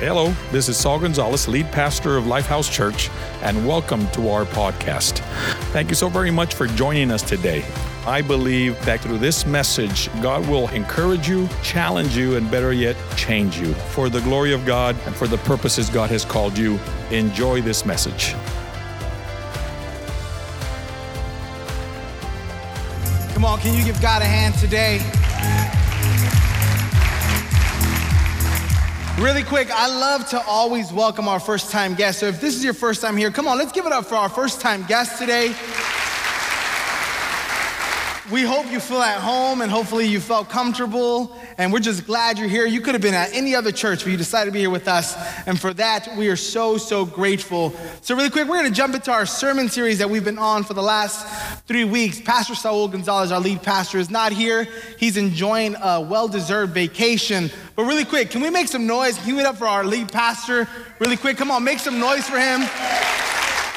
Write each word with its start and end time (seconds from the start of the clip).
Hello, 0.00 0.32
this 0.52 0.68
is 0.68 0.76
Saul 0.76 1.00
Gonzalez, 1.00 1.48
lead 1.48 1.72
pastor 1.72 2.16
of 2.16 2.22
Lifehouse 2.26 2.70
Church, 2.70 3.10
and 3.42 3.66
welcome 3.66 4.08
to 4.12 4.28
our 4.28 4.44
podcast. 4.44 5.18
Thank 5.72 5.88
you 5.88 5.96
so 5.96 6.08
very 6.08 6.30
much 6.30 6.54
for 6.54 6.68
joining 6.68 7.10
us 7.10 7.20
today. 7.20 7.64
I 8.06 8.22
believe 8.22 8.80
that 8.84 9.00
through 9.00 9.18
this 9.18 9.44
message, 9.44 10.08
God 10.22 10.46
will 10.46 10.68
encourage 10.68 11.28
you, 11.28 11.48
challenge 11.64 12.16
you, 12.16 12.36
and 12.36 12.48
better 12.48 12.72
yet, 12.72 12.94
change 13.16 13.58
you 13.58 13.74
for 13.74 14.08
the 14.08 14.20
glory 14.20 14.52
of 14.52 14.64
God 14.64 14.94
and 15.04 15.16
for 15.16 15.26
the 15.26 15.38
purposes 15.38 15.90
God 15.90 16.10
has 16.10 16.24
called 16.24 16.56
you. 16.56 16.78
Enjoy 17.10 17.60
this 17.60 17.84
message. 17.84 18.36
Come 23.34 23.44
on, 23.44 23.58
can 23.58 23.76
you 23.76 23.84
give 23.84 24.00
God 24.00 24.22
a 24.22 24.26
hand 24.26 24.54
today? 24.54 25.00
Really 29.18 29.42
quick, 29.42 29.68
I 29.72 29.88
love 29.88 30.28
to 30.28 30.40
always 30.42 30.92
welcome 30.92 31.26
our 31.26 31.40
first 31.40 31.72
time 31.72 31.96
guests. 31.96 32.20
So 32.20 32.26
if 32.26 32.40
this 32.40 32.54
is 32.54 32.62
your 32.62 32.72
first 32.72 33.02
time 33.02 33.16
here, 33.16 33.32
come 33.32 33.48
on, 33.48 33.58
let's 33.58 33.72
give 33.72 33.84
it 33.84 33.90
up 33.90 34.06
for 34.06 34.14
our 34.14 34.28
first 34.28 34.60
time 34.60 34.84
guests 34.84 35.18
today. 35.18 35.48
We 38.30 38.42
hope 38.42 38.70
you 38.70 38.78
feel 38.78 39.02
at 39.02 39.20
home 39.20 39.60
and 39.60 39.72
hopefully 39.72 40.06
you 40.06 40.20
felt 40.20 40.48
comfortable. 40.48 41.36
And 41.58 41.72
we're 41.72 41.80
just 41.80 42.06
glad 42.06 42.38
you're 42.38 42.48
here. 42.48 42.66
You 42.66 42.80
could 42.80 42.94
have 42.94 43.02
been 43.02 43.14
at 43.14 43.34
any 43.34 43.56
other 43.56 43.72
church, 43.72 44.04
but 44.04 44.12
you 44.12 44.16
decided 44.16 44.50
to 44.50 44.52
be 44.52 44.60
here 44.60 44.70
with 44.70 44.86
us. 44.86 45.16
And 45.44 45.60
for 45.60 45.74
that, 45.74 46.16
we 46.16 46.28
are 46.28 46.36
so, 46.36 46.78
so 46.78 47.04
grateful. 47.04 47.74
So, 48.00 48.14
really 48.14 48.30
quick, 48.30 48.46
we're 48.46 48.58
going 48.58 48.70
to 48.70 48.76
jump 48.76 48.94
into 48.94 49.10
our 49.10 49.26
sermon 49.26 49.68
series 49.68 49.98
that 49.98 50.08
we've 50.08 50.24
been 50.24 50.38
on 50.38 50.62
for 50.62 50.74
the 50.74 50.82
last 50.82 51.26
three 51.66 51.82
weeks. 51.82 52.20
Pastor 52.20 52.54
Saul 52.54 52.86
Gonzalez, 52.86 53.32
our 53.32 53.40
lead 53.40 53.60
pastor, 53.64 53.98
is 53.98 54.08
not 54.08 54.30
here. 54.30 54.68
He's 54.98 55.16
enjoying 55.16 55.74
a 55.82 56.00
well 56.00 56.28
deserved 56.28 56.74
vacation. 56.74 57.50
But, 57.74 57.86
really 57.86 58.04
quick, 58.04 58.30
can 58.30 58.40
we 58.40 58.50
make 58.50 58.68
some 58.68 58.86
noise? 58.86 59.18
Give 59.26 59.36
it 59.38 59.44
up 59.44 59.56
for 59.56 59.66
our 59.66 59.84
lead 59.84 60.12
pastor? 60.12 60.68
Really 61.00 61.16
quick, 61.16 61.36
come 61.36 61.50
on, 61.50 61.64
make 61.64 61.80
some 61.80 61.98
noise 61.98 62.28
for 62.28 62.38
him. 62.38 62.60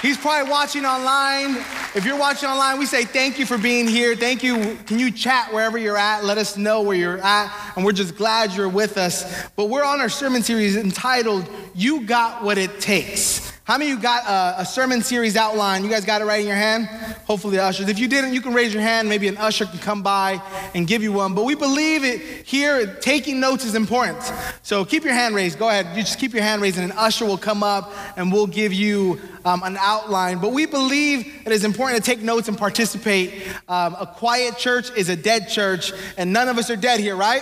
He's 0.03 0.17
probably 0.17 0.51
watching 0.51 0.83
online. 0.83 1.57
If 1.93 2.05
you're 2.05 2.17
watching 2.17 2.49
online, 2.49 2.79
we 2.79 2.87
say 2.87 3.05
thank 3.05 3.37
you 3.37 3.45
for 3.45 3.57
being 3.57 3.87
here. 3.87 4.15
Thank 4.15 4.41
you. 4.41 4.77
Can 4.87 4.97
you 4.97 5.11
chat 5.11 5.53
wherever 5.53 5.77
you're 5.77 5.97
at? 5.97 6.23
Let 6.23 6.39
us 6.39 6.57
know 6.57 6.81
where 6.81 6.97
you're 6.97 7.19
at. 7.19 7.60
And 7.75 7.85
we're 7.85 7.91
just 7.91 8.15
glad 8.15 8.53
you're 8.53 8.69
with 8.69 8.97
us. 8.97 9.47
But 9.55 9.65
we're 9.65 9.83
on 9.83 10.01
our 10.01 10.09
sermon 10.09 10.43
series 10.43 10.75
entitled, 10.75 11.47
You 11.73 12.01
Got 12.05 12.43
What 12.43 12.57
It 12.57 12.79
Takes. 12.79 13.50
How 13.71 13.77
many 13.77 13.89
of 13.89 13.99
you 13.99 14.03
got 14.03 14.25
a, 14.25 14.63
a, 14.63 14.65
sermon 14.65 15.01
series 15.01 15.37
outline? 15.37 15.85
You 15.85 15.89
guys 15.89 16.03
got 16.03 16.21
it 16.21 16.25
right 16.25 16.41
in 16.41 16.45
your 16.45 16.57
hand? 16.57 16.87
Hopefully, 17.25 17.57
ushers. 17.57 17.87
If 17.87 17.99
you 17.99 18.09
didn't, 18.09 18.33
you 18.33 18.41
can 18.41 18.53
raise 18.53 18.73
your 18.73 18.83
hand. 18.83 19.07
Maybe 19.07 19.29
an 19.29 19.37
usher 19.37 19.65
can 19.65 19.79
come 19.79 20.03
by 20.03 20.41
and 20.75 20.85
give 20.85 21.01
you 21.01 21.13
one. 21.13 21.35
But 21.35 21.45
we 21.45 21.55
believe 21.55 22.03
it 22.03 22.45
here, 22.45 22.95
taking 22.95 23.39
notes 23.39 23.63
is 23.63 23.73
important. 23.73 24.29
So 24.61 24.83
keep 24.83 25.05
your 25.05 25.13
hand 25.13 25.35
raised. 25.35 25.57
Go 25.57 25.69
ahead. 25.69 25.95
You 25.95 26.03
just 26.03 26.19
keep 26.19 26.33
your 26.33 26.43
hand 26.43 26.61
raised, 26.61 26.79
and 26.79 26.91
an 26.91 26.97
usher 26.97 27.25
will 27.25 27.37
come 27.37 27.63
up 27.63 27.93
and 28.17 28.29
we'll 28.29 28.45
give 28.45 28.73
you 28.73 29.21
um, 29.45 29.63
an 29.63 29.77
outline. 29.79 30.39
But 30.39 30.51
we 30.51 30.65
believe 30.65 31.25
it 31.45 31.53
is 31.53 31.63
important 31.63 32.03
to 32.03 32.11
take 32.11 32.21
notes 32.21 32.49
and 32.49 32.57
participate. 32.57 33.47
Um, 33.69 33.95
a 33.97 34.05
quiet 34.05 34.57
church 34.57 34.91
is 34.97 35.07
a 35.07 35.15
dead 35.15 35.47
church, 35.47 35.93
and 36.17 36.33
none 36.33 36.49
of 36.49 36.57
us 36.57 36.69
are 36.69 36.75
dead 36.75 36.99
here, 36.99 37.15
right? 37.15 37.41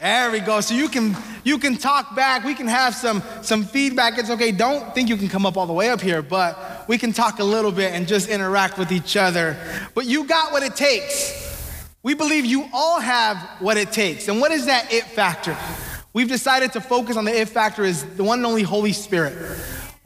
There 0.00 0.30
we 0.30 0.40
go. 0.40 0.62
So 0.62 0.74
you 0.74 0.88
can 0.88 1.14
you 1.44 1.58
can 1.58 1.76
talk 1.76 2.16
back. 2.16 2.42
We 2.44 2.54
can 2.54 2.66
have 2.68 2.94
some 2.94 3.22
some 3.42 3.64
feedback. 3.64 4.16
It's 4.16 4.30
okay. 4.30 4.50
Don't 4.50 4.94
think 4.94 5.10
you 5.10 5.16
can 5.18 5.28
come 5.28 5.44
up 5.44 5.58
all 5.58 5.66
the 5.66 5.74
way 5.74 5.90
up 5.90 6.00
here, 6.00 6.22
but 6.22 6.88
we 6.88 6.96
can 6.96 7.12
talk 7.12 7.38
a 7.38 7.44
little 7.44 7.70
bit 7.70 7.92
and 7.92 8.08
just 8.08 8.28
interact 8.28 8.78
with 8.78 8.92
each 8.92 9.16
other. 9.16 9.58
But 9.94 10.06
you 10.06 10.24
got 10.24 10.52
what 10.52 10.62
it 10.62 10.74
takes. 10.74 11.86
We 12.02 12.14
believe 12.14 12.46
you 12.46 12.66
all 12.72 12.98
have 12.98 13.36
what 13.58 13.76
it 13.76 13.92
takes. 13.92 14.28
And 14.28 14.40
what 14.40 14.52
is 14.52 14.66
that 14.66 14.90
it 14.90 15.04
factor? 15.04 15.54
We've 16.14 16.28
decided 16.28 16.72
to 16.72 16.80
focus 16.80 17.18
on 17.18 17.26
the 17.26 17.38
it 17.38 17.50
factor 17.50 17.84
is 17.84 18.02
the 18.16 18.24
one 18.24 18.38
and 18.38 18.46
only 18.46 18.62
Holy 18.62 18.92
Spirit. 18.92 19.36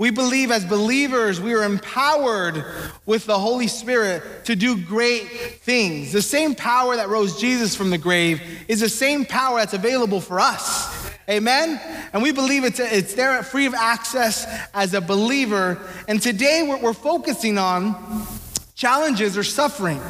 We 0.05 0.11
believe 0.11 0.51
as 0.51 0.67
believers, 0.67 1.41
we 1.41 1.55
are 1.55 1.65
empowered 1.65 2.63
with 3.07 3.25
the 3.25 3.39
Holy 3.39 3.69
Spirit 3.69 4.45
to 4.45 4.55
do 4.55 4.79
great 4.85 5.23
things. 5.63 6.13
The 6.13 6.21
same 6.21 6.55
power 6.55 6.95
that 6.95 7.09
rose 7.09 7.41
Jesus 7.41 7.75
from 7.75 7.89
the 7.89 7.97
grave 7.97 8.43
is 8.69 8.81
the 8.81 8.89
same 8.91 9.25
power 9.25 9.61
that's 9.61 9.73
available 9.73 10.21
for 10.21 10.41
us. 10.41 11.11
Amen? 11.27 11.81
And 12.13 12.23
we 12.23 12.33
believe 12.33 12.65
it's, 12.65 12.81
it's 12.81 13.15
there 13.15 13.43
free 13.43 13.65
of 13.65 13.73
access 13.73 14.47
as 14.75 14.93
a 14.93 15.01
believer. 15.01 15.81
And 16.07 16.21
today 16.21 16.67
we're, 16.69 16.83
we're 16.83 16.93
focusing 16.93 17.57
on 17.57 18.27
challenges 18.75 19.39
or 19.39 19.43
suffering. 19.43 20.03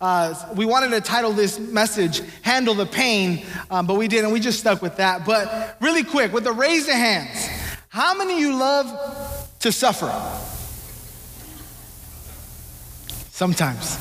Uh, 0.00 0.34
we 0.56 0.64
wanted 0.64 0.92
to 0.92 1.02
title 1.02 1.32
this 1.32 1.58
message, 1.58 2.22
Handle 2.40 2.72
the 2.72 2.86
Pain, 2.86 3.44
um, 3.70 3.86
but 3.86 3.98
we 3.98 4.08
didn't. 4.08 4.32
We 4.32 4.40
just 4.40 4.60
stuck 4.60 4.80
with 4.80 4.96
that. 4.96 5.26
But 5.26 5.76
really 5.82 6.04
quick, 6.04 6.32
with 6.32 6.44
the 6.44 6.54
raise 6.54 6.88
of 6.88 6.94
hands, 6.94 7.48
how 7.90 8.14
many 8.14 8.32
of 8.32 8.38
you 8.38 8.56
love 8.56 9.40
to 9.62 9.72
suffer? 9.72 10.10
Sometimes. 13.30 13.98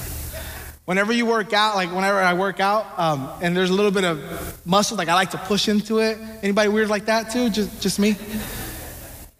Whenever 0.85 1.13
you 1.13 1.25
work 1.25 1.53
out, 1.53 1.75
like 1.75 1.89
whenever 1.89 2.19
I 2.19 2.33
work 2.33 2.59
out, 2.59 2.99
um, 2.99 3.29
and 3.41 3.55
there's 3.55 3.69
a 3.69 3.73
little 3.73 3.91
bit 3.91 4.03
of 4.03 4.66
muscle, 4.66 4.97
like 4.97 5.07
I 5.07 5.13
like 5.13 5.31
to 5.31 5.38
push 5.38 5.69
into 5.69 6.00
it. 6.00 6.17
Anybody 6.44 6.69
weird 6.69 6.89
like 6.89 7.05
that 7.05 7.31
too? 7.31 7.50
Just, 7.50 7.81
just 7.81 8.00
me? 8.00 8.16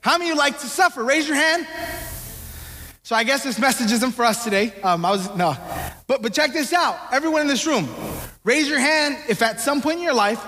How 0.02 0.18
many 0.18 0.30
of 0.32 0.36
you 0.36 0.40
like 0.40 0.60
to 0.60 0.68
suffer? 0.68 1.04
Raise 1.04 1.28
your 1.28 1.38
hand. 1.38 1.68
So 3.04 3.16
I 3.16 3.24
guess 3.24 3.44
this 3.44 3.60
message 3.60 3.92
isn't 3.92 4.12
for 4.12 4.24
us 4.24 4.44
today. 4.44 4.74
Um, 4.84 5.04
I 5.04 5.12
was 5.12 5.36
no, 5.36 5.58
but 6.08 6.22
but 6.22 6.34
check 6.34 6.54
this 6.54 6.72
out. 6.72 6.98
Everyone 7.12 7.42
in 7.42 7.48
this 7.48 7.68
room, 7.68 7.90
raise 8.44 8.68
your 8.68 8.80
hand 8.80 9.18
if 9.30 9.42
at 9.42 9.60
some 9.60 9.82
point 9.82 9.98
in 9.98 10.04
your 10.04 10.14
life 10.14 10.44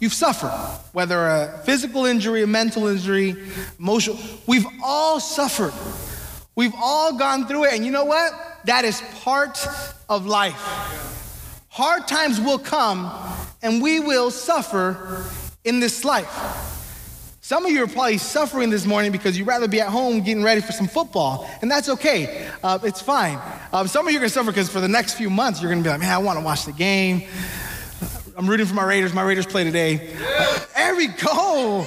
you've 0.00 0.14
suffered, 0.14 0.52
whether 0.92 1.26
a 1.26 1.60
physical 1.64 2.04
injury, 2.04 2.42
a 2.42 2.46
mental 2.46 2.86
injury, 2.86 3.36
emotional. 3.78 4.18
We've 4.46 4.66
all 4.82 5.20
suffered. 5.20 5.74
We've 6.56 6.74
all 6.76 7.18
gone 7.18 7.46
through 7.46 7.64
it, 7.64 7.74
and 7.74 7.84
you 7.84 7.90
know 7.90 8.04
what? 8.04 8.32
That 8.66 8.84
is 8.84 9.02
part 9.22 9.58
of 10.08 10.26
life. 10.26 10.54
Hard 11.68 12.06
times 12.06 12.40
will 12.40 12.60
come, 12.60 13.10
and 13.62 13.82
we 13.82 13.98
will 13.98 14.30
suffer 14.30 15.24
in 15.64 15.80
this 15.80 16.04
life. 16.04 16.73
Some 17.44 17.66
of 17.66 17.72
you 17.72 17.84
are 17.84 17.86
probably 17.86 18.16
suffering 18.16 18.70
this 18.70 18.86
morning 18.86 19.12
because 19.12 19.38
you'd 19.38 19.46
rather 19.46 19.68
be 19.68 19.78
at 19.78 19.88
home 19.88 20.22
getting 20.22 20.42
ready 20.42 20.62
for 20.62 20.72
some 20.72 20.88
football, 20.88 21.46
and 21.60 21.70
that's 21.70 21.90
okay. 21.90 22.48
Uh, 22.62 22.78
it's 22.82 23.02
fine. 23.02 23.38
Uh, 23.70 23.86
some 23.86 24.06
of 24.06 24.12
you 24.14 24.18
are 24.18 24.20
going 24.20 24.30
to 24.30 24.34
suffer 24.34 24.50
because 24.50 24.70
for 24.70 24.80
the 24.80 24.88
next 24.88 25.18
few 25.18 25.28
months, 25.28 25.60
you're 25.60 25.70
going 25.70 25.82
to 25.82 25.86
be 25.86 25.90
like, 25.90 26.00
man, 26.00 26.10
I 26.10 26.16
want 26.16 26.38
to 26.38 26.44
watch 26.44 26.64
the 26.64 26.72
game. 26.72 27.24
I'm 28.34 28.48
rooting 28.48 28.64
for 28.64 28.72
my 28.72 28.84
Raiders. 28.84 29.12
My 29.12 29.20
Raiders 29.20 29.44
play 29.44 29.62
today. 29.62 30.16
Uh, 30.74 30.94
we 30.96 31.08
go. 31.08 31.86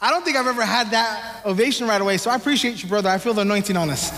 I 0.00 0.10
don't 0.10 0.24
think 0.24 0.36
I've 0.36 0.46
ever 0.46 0.64
had 0.64 0.90
that 0.90 1.42
ovation 1.46 1.86
right 1.86 2.00
away, 2.00 2.18
so 2.18 2.30
I 2.30 2.36
appreciate 2.36 2.82
you, 2.82 2.88
brother. 2.88 3.08
I 3.08 3.16
feel 3.16 3.32
the 3.32 3.42
anointing 3.42 3.78
on 3.78 3.88
us. 3.88 4.10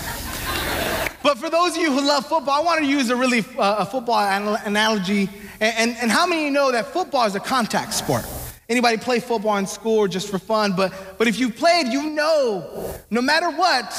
But 1.22 1.38
for 1.38 1.50
those 1.50 1.76
of 1.76 1.82
you 1.82 1.92
who 1.92 2.00
love 2.00 2.26
football, 2.26 2.60
I 2.60 2.64
want 2.64 2.80
to 2.80 2.86
use 2.86 3.10
a 3.10 3.16
really 3.16 3.44
uh, 3.56 3.76
a 3.78 3.86
football 3.86 4.18
analogy. 4.64 5.28
And, 5.60 5.74
and, 5.78 5.96
and 6.02 6.10
how 6.10 6.26
many 6.26 6.42
of 6.42 6.46
you 6.46 6.50
know 6.50 6.72
that 6.72 6.86
football 6.86 7.26
is 7.26 7.36
a 7.36 7.40
contact 7.40 7.94
sport? 7.94 8.24
Anybody 8.72 8.96
play 8.96 9.20
football 9.20 9.58
in 9.58 9.66
school 9.66 9.98
or 9.98 10.08
just 10.08 10.30
for 10.30 10.38
fun? 10.38 10.72
But, 10.74 11.18
but 11.18 11.28
if 11.28 11.38
you've 11.38 11.54
played, 11.56 11.88
you 11.88 12.08
know 12.08 12.94
no 13.10 13.20
matter 13.20 13.50
what, 13.50 13.94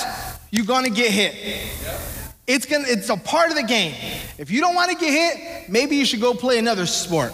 you're 0.50 0.66
gonna 0.66 0.90
get 0.90 1.12
hit. 1.12 1.36
It's, 2.48 2.66
gonna, 2.66 2.86
it's 2.88 3.08
a 3.10 3.18
part 3.18 3.52
of 3.52 3.56
the 3.56 3.62
game. 3.62 3.94
If 4.40 4.50
you 4.50 4.62
don't 4.62 4.74
wanna 4.74 4.96
get 4.96 5.12
hit, 5.14 5.70
maybe 5.70 5.96
you 5.96 6.06
should 6.06 6.22
go 6.22 6.34
play 6.34 6.58
another 6.58 6.88
sport. 6.88 7.32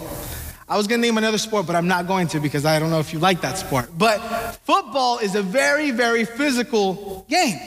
I 0.68 0.76
was 0.76 0.86
gonna 0.86 1.00
name 1.00 1.16
another 1.16 1.38
sport, 1.38 1.66
but 1.66 1.74
I'm 1.74 1.88
not 1.88 2.06
going 2.06 2.28
to 2.28 2.40
because 2.40 2.66
I 2.66 2.78
don't 2.78 2.90
know 2.90 3.00
if 3.00 3.14
you 3.14 3.18
like 3.18 3.40
that 3.40 3.56
sport. 3.56 3.88
But 3.96 4.18
football 4.64 5.16
is 5.16 5.34
a 5.34 5.42
very, 5.42 5.92
very 5.92 6.26
physical 6.26 7.24
game. 7.30 7.58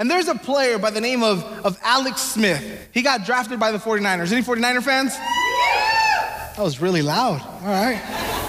And 0.00 0.10
there's 0.10 0.26
a 0.26 0.34
player 0.34 0.78
by 0.78 0.90
the 0.90 1.00
name 1.00 1.22
of, 1.22 1.44
of 1.64 1.78
Alex 1.84 2.22
Smith. 2.22 2.88
He 2.92 3.02
got 3.02 3.24
drafted 3.24 3.60
by 3.60 3.70
the 3.70 3.78
49ers. 3.78 4.32
Any 4.32 4.42
49er 4.42 4.82
fans? 4.82 5.16
That 6.56 6.64
was 6.64 6.80
really 6.80 7.02
loud. 7.02 7.40
All 7.40 7.68
right. 7.68 8.39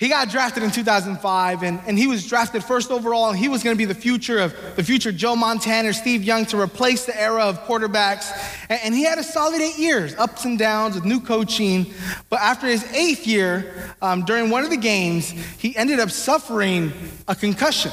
He 0.00 0.08
got 0.08 0.30
drafted 0.30 0.62
in 0.62 0.70
2005, 0.70 1.62
and, 1.62 1.78
and 1.86 1.98
he 1.98 2.06
was 2.06 2.26
drafted 2.26 2.64
first 2.64 2.90
overall, 2.90 3.28
and 3.28 3.38
he 3.38 3.50
was 3.50 3.62
going 3.62 3.76
to 3.76 3.78
be 3.78 3.84
the 3.84 3.94
future 3.94 4.38
of 4.38 4.56
the 4.74 4.82
future 4.82 5.12
Joe 5.12 5.36
Montana, 5.36 5.92
Steve 5.92 6.24
Young 6.24 6.46
to 6.46 6.58
replace 6.58 7.04
the 7.04 7.20
era 7.20 7.42
of 7.42 7.62
quarterbacks. 7.66 8.32
And, 8.70 8.80
and, 8.82 8.94
he 8.94 9.04
had 9.04 9.18
a 9.18 9.22
solid 9.22 9.60
eight 9.60 9.78
years, 9.78 10.14
ups 10.14 10.46
and 10.46 10.58
downs 10.58 10.94
with 10.94 11.04
new 11.04 11.20
coaching. 11.20 11.92
But 12.30 12.40
after 12.40 12.66
his 12.66 12.82
eighth 12.94 13.26
year, 13.26 13.94
um, 14.00 14.24
during 14.24 14.48
one 14.48 14.64
of 14.64 14.70
the 14.70 14.78
games, 14.78 15.28
he 15.28 15.76
ended 15.76 16.00
up 16.00 16.10
suffering 16.10 16.94
a 17.28 17.34
concussion. 17.34 17.92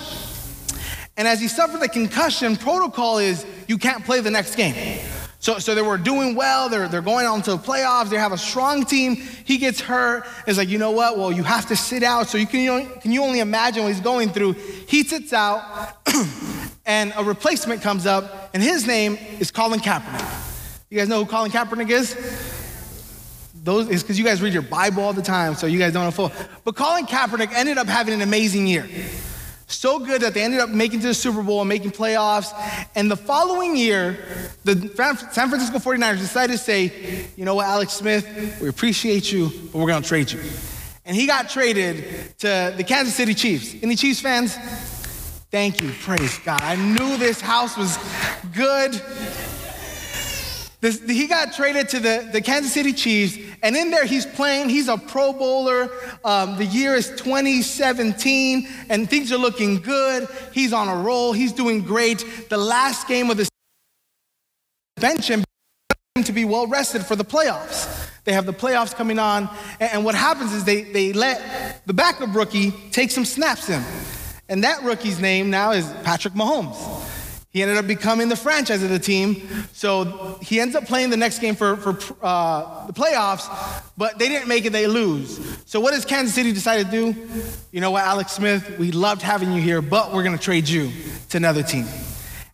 And 1.18 1.28
as 1.28 1.42
he 1.42 1.50
suffered 1.50 1.82
the 1.82 1.90
concussion, 1.90 2.56
protocol 2.56 3.18
is 3.18 3.46
you 3.68 3.78
can't 3.78 4.06
play 4.06 4.22
the 4.22 4.32
next 4.32 4.56
game. 4.56 5.02
So, 5.40 5.60
so 5.60 5.76
they 5.76 5.82
were 5.82 5.98
doing 5.98 6.36
well. 6.36 6.68
They're, 6.68 6.88
they're 6.88 7.02
going 7.02 7.26
on 7.28 7.42
to 7.44 7.52
the 7.52 7.58
playoffs. 7.58 8.10
They 8.10 8.18
have 8.18 8.32
a 8.32 8.38
strong 8.38 8.86
team. 8.86 9.16
He 9.16 9.58
gets 9.58 9.80
hurt. 9.80 10.26
It's 10.48 10.58
like, 10.58 10.70
you 10.70 10.78
know 10.78 10.92
what? 10.92 11.18
Well, 11.18 11.32
you 11.32 11.44
have 11.44 11.68
to 11.68 11.76
sit 11.76 12.04
out. 12.04 12.28
So 12.28 12.38
you 12.38 12.48
can, 12.48 12.62
you 12.62 12.80
know, 12.80 12.86
can 13.02 13.12
you 13.12 13.24
only 13.24 13.40
imagine 13.40 13.84
what 13.84 13.94
he's 13.94 14.02
going 14.02 14.30
through? 14.30 14.54
He 14.54 15.04
sits 15.04 15.34
out, 15.34 15.98
and 16.86 17.14
a 17.16 17.24
replacement 17.24 17.82
comes 17.82 18.06
up, 18.06 18.50
and 18.54 18.64
his 18.64 18.88
name 18.88 19.18
is 19.40 19.52
Colin 19.52 19.80
Kaepernick. 19.80 20.86
You 20.90 20.98
guys 20.98 21.08
know 21.08 21.24
who 21.24 21.30
Colin 21.30 21.52
Kaepernick 21.52 21.90
is? 21.90 22.16
those 23.68 23.90
is 23.90 24.02
because 24.02 24.18
you 24.18 24.24
guys 24.24 24.42
read 24.42 24.54
your 24.54 24.62
Bible 24.62 25.04
all 25.04 25.12
the 25.12 25.22
time, 25.22 25.54
so 25.54 25.68
you 25.68 25.78
guys 25.78 25.92
don't 25.92 26.06
know 26.06 26.12
full. 26.12 26.32
But 26.64 26.76
Colin 26.76 27.06
Kaepernick 27.06 27.52
ended 27.54 27.78
up 27.78 27.88
having 27.88 28.14
an 28.14 28.22
amazing 28.22 28.66
year. 28.66 28.88
So 29.70 30.00
good 30.00 30.22
that 30.22 30.34
they 30.34 30.44
ended 30.44 30.62
up 30.62 30.70
making 30.70 31.02
to 31.02 31.08
the 31.08 31.14
Super 31.14 31.44
Bowl 31.44 31.60
and 31.60 31.68
making 31.68 31.92
playoffs. 31.92 32.54
And 32.96 33.12
the 33.12 33.18
following 33.18 33.76
year, 33.76 34.18
the 34.64 34.76
San 35.32 35.50
Francisco 35.50 35.78
49ers 35.78 36.20
decided 36.20 36.54
to 36.54 36.58
say, 36.58 37.28
you 37.36 37.44
know 37.44 37.56
what, 37.56 37.68
Alex 37.68 37.94
Smith, 37.94 38.60
we 38.62 38.70
appreciate 38.70 39.32
you, 39.32 39.50
but 39.72 39.80
we're 39.80 39.88
going 39.88 40.02
to 40.02 40.08
trade 40.08 40.32
you. 40.32 40.40
And 41.06 41.16
he 41.16 41.28
got 41.28 41.50
traded 41.50 42.38
to 42.40 42.74
the 42.78 42.84
Kansas 42.84 43.16
City 43.16 43.34
Chiefs. 43.34 43.76
Any 43.84 43.96
Chiefs 43.96 44.22
fans? 44.22 44.56
Thank 45.52 45.82
you. 45.82 45.92
Praise 46.02 46.40
God. 46.40 46.62
I 46.62 46.76
knew 46.76 47.18
this 47.18 47.42
house 47.42 47.78
was 47.78 47.98
good. 48.54 49.02
This, 50.80 51.02
he 51.02 51.28
got 51.28 51.54
traded 51.54 51.90
to 51.90 52.00
the, 52.00 52.30
the 52.32 52.42
Kansas 52.42 52.74
City 52.74 52.94
Chiefs, 52.94 53.38
and 53.64 53.76
in 53.76 53.92
there 53.92 54.06
he's 54.06 54.26
playing. 54.26 54.70
He's 54.70 54.88
a 54.88 54.98
Pro 54.98 55.34
Bowler. 55.34 55.90
Um, 56.24 56.58
the 56.58 56.66
year 56.66 56.96
is 56.96 57.10
2017, 57.10 58.68
and 58.90 59.10
things 59.10 59.32
are 59.32 59.38
looking 59.38 59.78
good. 59.78 60.28
He's 60.54 60.74
on 60.74 60.88
a 60.88 60.96
roll. 61.02 61.34
He's 61.34 61.54
doing 61.54 61.82
great. 61.82 62.50
The 62.50 62.58
last 62.58 63.08
game 63.08 63.30
of 63.30 63.38
the 63.38 63.44
season 63.44 63.52
bench 65.00 65.30
him 65.30 65.44
to 66.24 66.32
be 66.32 66.46
well 66.46 66.68
rested 66.68 67.06
for 67.06 67.16
the 67.16 67.26
playoffs. 67.26 68.10
They 68.24 68.34
have 68.34 68.46
the 68.46 68.54
playoffs 68.54 68.94
coming 68.96 69.20
on, 69.20 69.50
and, 69.80 69.94
and 69.94 70.06
what 70.06 70.16
happens 70.16 70.54
is 70.54 70.64
they, 70.64 70.82
they 70.82 71.14
let 71.14 71.86
the 71.86 71.94
backup 71.94 72.36
rookie 72.36 72.72
take 72.92 73.12
some 73.12 73.24
snaps 73.26 73.70
in. 73.70 73.82
And 74.50 74.64
that 74.64 74.84
rookie's 74.84 75.20
name 75.20 75.50
now 75.50 75.72
is 75.72 75.90
Patrick 76.04 76.34
Mahomes. 76.34 76.97
He 77.50 77.62
ended 77.62 77.78
up 77.78 77.88
becoming 77.88 78.30
the 78.30 78.36
franchise 78.36 78.84
of 78.84 78.90
the 78.90 79.00
team. 79.00 79.48
So 79.74 80.38
he 80.42 80.60
ends 80.60 80.76
up 80.76 80.86
playing 80.86 81.10
the 81.10 81.18
next 81.18 81.40
game 81.40 81.56
for, 81.56 81.76
for 81.78 82.16
uh, 82.22 82.86
the 82.88 82.94
playoffs, 82.94 83.50
but 83.98 84.20
they 84.20 84.28
didn't 84.28 84.48
make 84.48 84.66
it, 84.66 84.72
they 84.72 84.86
lose. 84.88 85.40
So 85.66 85.80
what 85.80 85.92
does 85.92 86.06
Kansas 86.06 86.36
City 86.36 86.52
decide 86.52 86.86
to 86.86 86.92
do? 86.92 87.28
You 87.72 87.82
know 87.82 87.92
what, 87.92 88.04
Alex 88.04 88.34
Smith, 88.34 88.78
we 88.78 88.92
loved 88.92 89.22
having 89.22 89.52
you 89.54 89.62
here, 89.62 89.82
but 89.82 90.14
we're 90.14 90.24
going 90.24 90.38
to 90.38 90.44
trade 90.44 90.68
you 90.68 90.92
to 91.30 91.38
another 91.38 91.64
team. 91.64 91.86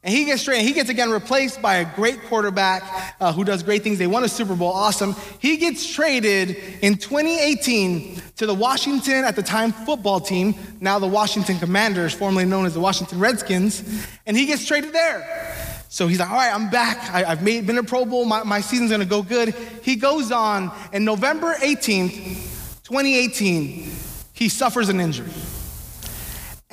And 0.04 0.14
he 0.14 0.26
gets 0.26 0.44
traded. 0.44 0.66
He 0.66 0.74
gets 0.74 0.90
again 0.90 1.10
replaced 1.10 1.62
by 1.62 1.76
a 1.76 1.96
great 1.96 2.22
quarterback 2.24 2.84
uh, 3.22 3.32
who 3.32 3.46
does 3.46 3.64
great 3.64 3.84
things. 3.84 3.98
They 3.98 4.08
won 4.08 4.26
a 4.26 4.30
Super 4.30 4.54
Bowl. 4.54 4.72
Awesome. 4.72 5.16
He 5.40 5.56
gets 5.56 5.90
traded 5.90 6.58
in 6.82 6.98
2018 6.98 8.22
to 8.36 8.46
the 8.46 8.54
Washington, 8.54 9.24
at 9.24 9.38
the 9.38 9.44
time, 9.44 9.72
football 9.72 10.20
team, 10.20 10.56
now 10.82 11.00
the 11.00 11.08
Washington 11.08 11.58
Commanders, 11.58 12.14
formerly 12.14 12.44
known 12.44 12.66
as 12.66 12.74
the 12.74 12.82
Washington 12.82 13.20
Redskins. 13.20 14.08
And 14.26 14.36
he 14.36 14.46
gets 14.46 14.66
traded 14.66 14.92
there. 14.92 15.56
So 15.88 16.08
he's 16.08 16.20
like, 16.20 16.30
all 16.30 16.36
right, 16.36 16.54
I'm 16.54 16.70
back. 16.70 16.98
I, 17.14 17.24
have 17.24 17.44
made, 17.44 17.66
been 17.66 17.78
a 17.78 17.84
Pro 17.84 18.04
Bowl. 18.04 18.26
My, 18.26 18.44
my 18.44 18.60
season's 18.60 18.90
to 18.92 19.06
go 19.06 19.22
good. 19.22 19.56
He 19.84 19.96
goes 19.96 20.32
on, 20.32 20.72
and 20.92 21.06
November 21.06 21.54
18th, 21.54 22.84
2018, 22.84 23.90
he 24.34 24.50
suffers 24.50 24.90
an 24.90 25.00
injury. 25.00 25.32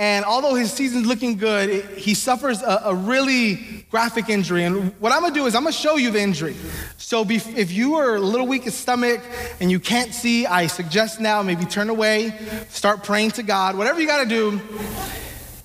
And 0.01 0.25
although 0.25 0.55
his 0.55 0.73
season's 0.73 1.07
looking 1.07 1.37
good, 1.37 1.85
he 1.91 2.15
suffers 2.15 2.63
a, 2.63 2.85
a, 2.87 2.95
really 2.95 3.85
graphic 3.91 4.31
injury. 4.31 4.65
And 4.65 4.95
what 4.99 5.13
I'm 5.13 5.21
gonna 5.21 5.35
do 5.35 5.45
is 5.45 5.55
I'm 5.55 5.63
gonna 5.63 5.75
show 5.75 5.97
you 5.97 6.11
the 6.11 6.23
injury. 6.23 6.57
So 6.97 7.23
if 7.29 7.71
you 7.71 7.97
are 7.97 8.17
a 8.17 8.19
little 8.19 8.47
weak 8.47 8.65
in 8.65 8.73
stomach 8.73 9.21
and 9.61 9.71
you 9.71 9.79
can't 9.79 10.15
see, 10.15 10.47
I 10.47 10.69
suggest 10.69 11.21
now 11.21 11.43
maybe 11.43 11.67
turn 11.67 11.91
away, 11.91 12.33
start 12.71 13.05
praying 13.05 13.33
to 13.33 13.43
God, 13.43 13.77
whatever 13.77 14.01
you 14.01 14.07
gotta 14.07 14.27
do 14.27 14.59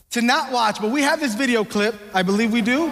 to 0.09 0.21
not 0.21 0.51
watch. 0.51 0.81
But 0.81 0.91
we 0.91 1.01
have 1.03 1.21
this 1.21 1.33
video 1.33 1.63
clip, 1.63 1.95
I 2.13 2.21
believe 2.21 2.51
we 2.51 2.61
do. 2.61 2.91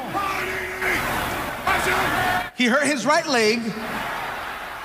He 2.56 2.68
hurt 2.68 2.88
his 2.88 3.06
right 3.06 3.28
leg. 3.28 3.60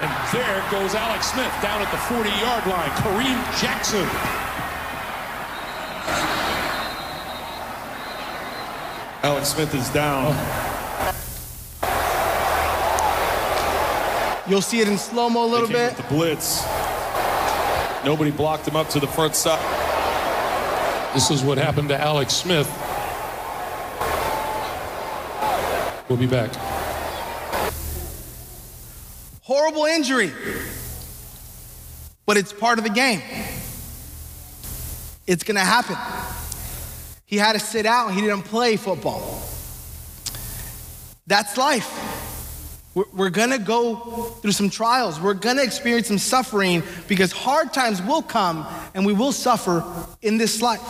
And 0.00 0.10
there 0.32 0.64
goes 0.72 0.96
Alex 0.96 1.30
Smith 1.30 1.52
down 1.62 1.80
at 1.82 1.90
the 1.92 1.98
40 2.12 2.30
yard 2.30 2.66
line. 2.66 2.90
Kareem 2.90 3.60
Jackson 3.60 4.47
Alex 9.22 9.48
Smith 9.48 9.74
is 9.74 9.88
down. 9.90 10.34
You'll 14.48 14.62
see 14.62 14.80
it 14.80 14.88
in 14.88 14.96
slow 14.96 15.28
mo 15.28 15.44
a 15.44 15.46
little 15.46 15.68
bit. 15.68 15.96
The 15.96 16.02
blitz. 16.04 16.64
Nobody 18.04 18.30
blocked 18.30 18.66
him 18.66 18.76
up 18.76 18.88
to 18.90 19.00
the 19.00 19.06
front 19.06 19.34
side. 19.34 19.58
This 21.14 21.30
is 21.30 21.42
what 21.42 21.58
happened 21.58 21.88
to 21.88 22.00
Alex 22.00 22.32
Smith. 22.34 22.68
We'll 26.08 26.18
be 26.18 26.26
back. 26.26 26.50
Horrible 29.42 29.84
injury, 29.84 30.32
but 32.24 32.36
it's 32.36 32.52
part 32.52 32.78
of 32.78 32.84
the 32.84 32.90
game. 32.90 33.20
It's 35.26 35.42
going 35.42 35.56
to 35.56 35.60
happen. 35.64 35.96
He 37.28 37.36
had 37.36 37.52
to 37.52 37.60
sit 37.60 37.84
out, 37.84 38.14
he 38.14 38.22
didn't 38.22 38.44
play 38.44 38.76
football. 38.76 39.42
That's 41.26 41.58
life. 41.58 41.86
We're 42.94 43.28
gonna 43.28 43.58
go 43.58 43.96
through 44.40 44.52
some 44.52 44.70
trials. 44.70 45.20
We're 45.20 45.34
gonna 45.34 45.62
experience 45.62 46.08
some 46.08 46.16
suffering 46.16 46.82
because 47.06 47.30
hard 47.30 47.74
times 47.74 48.00
will 48.00 48.22
come 48.22 48.66
and 48.94 49.04
we 49.04 49.12
will 49.12 49.32
suffer 49.32 49.84
in 50.22 50.38
this 50.38 50.62
life. 50.62 50.80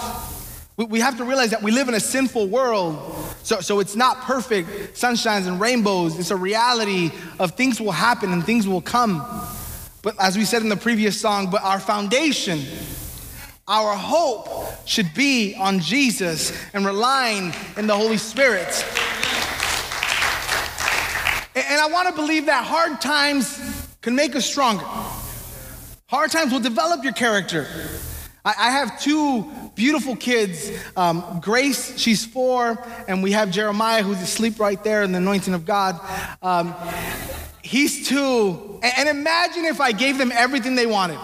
We 0.77 1.01
have 1.01 1.17
to 1.17 1.25
realize 1.25 1.51
that 1.51 1.61
we 1.61 1.73
live 1.73 1.89
in 1.89 1.95
a 1.95 2.01
sinful 2.01 2.47
world, 2.47 2.97
so, 3.43 3.59
so 3.61 3.81
it's 3.81 3.97
not 3.97 4.21
perfect, 4.21 4.95
sunshines 4.95 5.49
and 5.49 5.61
rainbows. 5.61 6.17
It's 6.21 6.31
a 6.31 6.37
reality 6.37 7.11
of 7.41 7.57
things 7.57 7.81
will 7.81 7.91
happen 7.91 8.33
and 8.33 8.47
things 8.47 8.69
will 8.69 8.81
come. 8.81 9.19
But 10.03 10.15
as 10.21 10.39
we 10.39 10.45
said 10.45 10.63
in 10.63 10.69
the 10.69 10.77
previous 10.77 11.21
song, 11.21 11.51
but 11.51 11.65
our 11.65 11.81
foundation 11.81 12.65
our 13.69 13.95
hope 13.95 14.49
should 14.87 15.13
be 15.15 15.55
on 15.55 15.79
Jesus 15.81 16.53
and 16.73 16.87
relying 16.87 17.53
in 17.77 17.87
the 17.87 17.95
Holy 17.95 18.17
Spirit. 18.17 18.85
And 21.55 21.81
I 21.81 21.89
want 21.93 22.09
to 22.09 22.15
believe 22.15 22.47
that 22.47 22.65
hard 22.65 23.01
times 23.01 23.61
can 24.01 24.15
make 24.15 24.35
us 24.35 24.47
stronger. 24.47 24.85
Hard 26.07 26.31
times 26.31 26.53
will 26.53 26.61
develop 26.61 27.05
your 27.05 27.13
character. 27.13 27.67
I 28.45 28.71
have 28.71 28.99
two 28.99 29.51
beautiful 29.75 30.17
kids. 30.17 30.71
Um, 30.97 31.41
Grace, 31.43 31.99
she's 31.99 32.25
four, 32.25 32.83
and 33.07 33.23
we 33.23 33.33
have 33.33 33.51
Jeremiah, 33.51 34.03
who's 34.03 34.23
asleep 34.23 34.59
right 34.59 34.83
there 34.83 35.03
in 35.03 35.13
the 35.13 35.19
anointing 35.19 35.53
of 35.53 35.67
God. 35.67 36.01
Um, 36.41 36.75
he's 37.63 38.09
two. 38.09 38.81
And 38.83 39.09
imagine 39.09 39.67
if 39.67 39.81
I 39.83 39.93
gave 39.93 40.17
them 40.17 40.33
everything 40.33 40.77
they 40.77 40.87
wanted. 40.87 41.19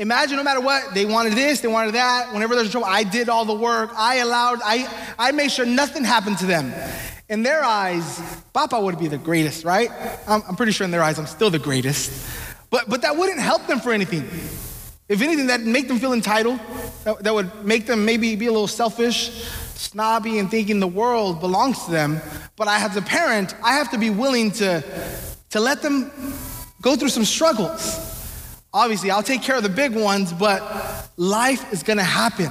Imagine 0.00 0.38
no 0.38 0.42
matter 0.42 0.62
what, 0.62 0.94
they 0.94 1.04
wanted 1.04 1.34
this, 1.34 1.60
they 1.60 1.68
wanted 1.68 1.92
that. 1.92 2.32
Whenever 2.32 2.54
there's 2.54 2.70
trouble, 2.70 2.86
I 2.86 3.02
did 3.02 3.28
all 3.28 3.44
the 3.44 3.52
work. 3.54 3.90
I 3.94 4.16
allowed, 4.16 4.60
I, 4.64 4.88
I 5.18 5.30
made 5.32 5.52
sure 5.52 5.66
nothing 5.66 6.04
happened 6.04 6.38
to 6.38 6.46
them. 6.46 6.72
In 7.28 7.42
their 7.42 7.62
eyes, 7.62 8.18
Papa 8.54 8.80
would 8.80 8.98
be 8.98 9.08
the 9.08 9.18
greatest, 9.18 9.62
right? 9.62 9.90
I'm, 10.26 10.42
I'm 10.48 10.56
pretty 10.56 10.72
sure 10.72 10.86
in 10.86 10.90
their 10.90 11.02
eyes, 11.02 11.18
I'm 11.18 11.26
still 11.26 11.50
the 11.50 11.58
greatest. 11.58 12.26
But, 12.70 12.88
but 12.88 13.02
that 13.02 13.18
wouldn't 13.18 13.40
help 13.40 13.66
them 13.66 13.78
for 13.78 13.92
anything. 13.92 14.22
If 15.06 15.20
anything, 15.20 15.48
that'd 15.48 15.66
make 15.66 15.86
them 15.86 15.98
feel 15.98 16.14
entitled. 16.14 16.60
That, 17.04 17.22
that 17.22 17.34
would 17.34 17.66
make 17.66 17.84
them 17.84 18.06
maybe 18.06 18.34
be 18.36 18.46
a 18.46 18.52
little 18.52 18.68
selfish, 18.68 19.44
snobby, 19.74 20.38
and 20.38 20.50
thinking 20.50 20.80
the 20.80 20.86
world 20.86 21.40
belongs 21.40 21.84
to 21.84 21.90
them. 21.90 22.22
But 22.56 22.68
I, 22.68 22.82
as 22.82 22.96
a 22.96 23.02
parent, 23.02 23.54
I 23.62 23.74
have 23.74 23.90
to 23.90 23.98
be 23.98 24.08
willing 24.08 24.50
to, 24.52 24.82
to 25.50 25.60
let 25.60 25.82
them 25.82 26.10
go 26.80 26.96
through 26.96 27.10
some 27.10 27.26
struggles. 27.26 28.16
Obviously, 28.72 29.10
I'll 29.10 29.22
take 29.22 29.42
care 29.42 29.56
of 29.56 29.62
the 29.62 29.68
big 29.68 29.94
ones, 29.94 30.32
but 30.32 31.10
life 31.16 31.72
is 31.72 31.82
gonna 31.82 32.04
happen. 32.04 32.50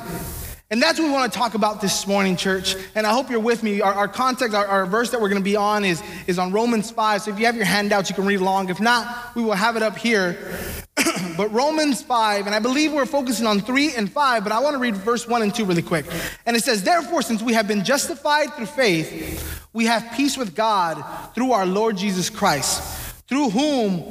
And 0.72 0.80
that's 0.80 1.00
what 1.00 1.08
we 1.08 1.12
want 1.12 1.34
to 1.34 1.38
talk 1.38 1.56
about 1.56 1.82
this 1.82 2.06
morning, 2.06 2.36
church. 2.36 2.76
And 2.94 3.08
I 3.08 3.12
hope 3.12 3.32
you're 3.32 3.40
with 3.40 3.64
me. 3.64 3.82
Our, 3.82 3.92
our 3.92 4.08
context, 4.08 4.56
our, 4.56 4.68
our, 4.68 4.86
verse 4.86 5.10
that 5.10 5.20
we're 5.20 5.30
going 5.30 5.42
to 5.42 5.44
be 5.44 5.56
on 5.56 5.84
is, 5.84 6.04
is 6.28 6.38
on 6.38 6.52
Romans 6.52 6.92
5. 6.92 7.24
So 7.24 7.32
if 7.32 7.40
you 7.40 7.48
have 7.48 7.56
your 7.56 7.66
handouts, 7.66 8.12
you 8.12 8.16
can 8.16 8.28
read 8.28 8.40
along. 8.40 8.70
If 8.70 8.80
not, 8.80 9.36
we 9.36 9.44
will 9.44 9.54
have 9.54 9.78
it 9.78 9.82
up 9.82 9.98
here. 9.98 10.38
but 11.38 11.52
Romans 11.52 12.04
5, 12.04 12.46
and 12.46 12.54
I 12.54 12.60
believe 12.60 12.94
we're 12.94 13.08
focusing 13.08 13.48
on 13.48 13.62
3 13.62 13.96
and 13.96 14.12
5, 14.12 14.44
but 14.44 14.54
I 14.54 14.60
want 14.60 14.76
to 14.76 14.80
read 14.80 14.96
verse 14.96 15.28
1 15.28 15.42
and 15.42 15.56
2 15.56 15.66
really 15.66 15.82
quick. 15.82 16.06
And 16.46 16.56
it 16.56 16.64
says, 16.64 16.84
Therefore, 16.84 17.24
since 17.24 17.42
we 17.42 17.54
have 17.54 17.68
been 17.68 17.84
justified 17.84 18.54
through 18.54 18.68
faith, 18.68 19.68
we 19.74 19.86
have 19.86 20.08
peace 20.14 20.38
with 20.38 20.54
God 20.54 21.04
through 21.34 21.52
our 21.52 21.66
Lord 21.66 21.98
Jesus 21.98 22.30
Christ 22.30 23.00
through 23.30 23.52
whom 23.52 24.04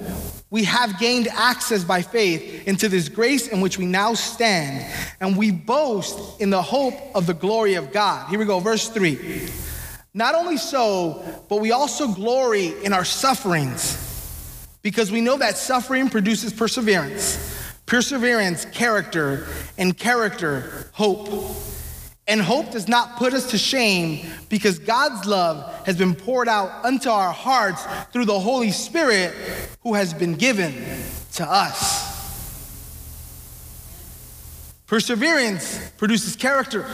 we 0.50 0.64
have 0.64 0.98
gained 0.98 1.28
access 1.28 1.84
by 1.84 2.00
faith 2.00 2.66
into 2.66 2.88
this 2.88 3.08
grace 3.08 3.48
in 3.48 3.60
which 3.60 3.78
we 3.78 3.84
now 3.84 4.14
stand, 4.14 4.86
and 5.20 5.36
we 5.36 5.50
boast 5.50 6.40
in 6.40 6.50
the 6.50 6.62
hope 6.62 6.94
of 7.14 7.26
the 7.26 7.34
glory 7.34 7.74
of 7.74 7.92
God. 7.92 8.28
Here 8.30 8.38
we 8.38 8.46
go, 8.46 8.58
verse 8.58 8.88
3. 8.88 9.48
Not 10.14 10.34
only 10.34 10.56
so, 10.56 11.22
but 11.48 11.60
we 11.60 11.70
also 11.72 12.08
glory 12.08 12.72
in 12.82 12.94
our 12.94 13.04
sufferings, 13.04 14.04
because 14.80 15.12
we 15.12 15.20
know 15.20 15.36
that 15.36 15.58
suffering 15.58 16.08
produces 16.08 16.52
perseverance, 16.52 17.38
perseverance, 17.84 18.64
character, 18.66 19.46
and 19.76 19.96
character, 19.96 20.88
hope. 20.92 21.28
And 22.28 22.42
hope 22.42 22.73
does 22.73 22.88
not 22.88 23.16
put 23.16 23.32
us 23.32 23.50
to 23.52 23.58
shame 23.58 24.26
because 24.50 24.78
God's 24.78 25.26
love 25.26 25.87
has 25.87 25.97
been 25.97 26.14
poured 26.14 26.47
out 26.47 26.85
unto 26.85 27.08
our 27.08 27.32
hearts 27.32 27.82
through 28.12 28.26
the 28.26 28.38
Holy 28.38 28.70
Spirit 28.70 29.35
who 29.82 29.94
has 29.94 30.12
been 30.12 30.35
given 30.35 30.75
to 31.32 31.50
us. 31.50 32.06
Perseverance 34.87 35.90
produces 35.97 36.37
character. 36.37 36.87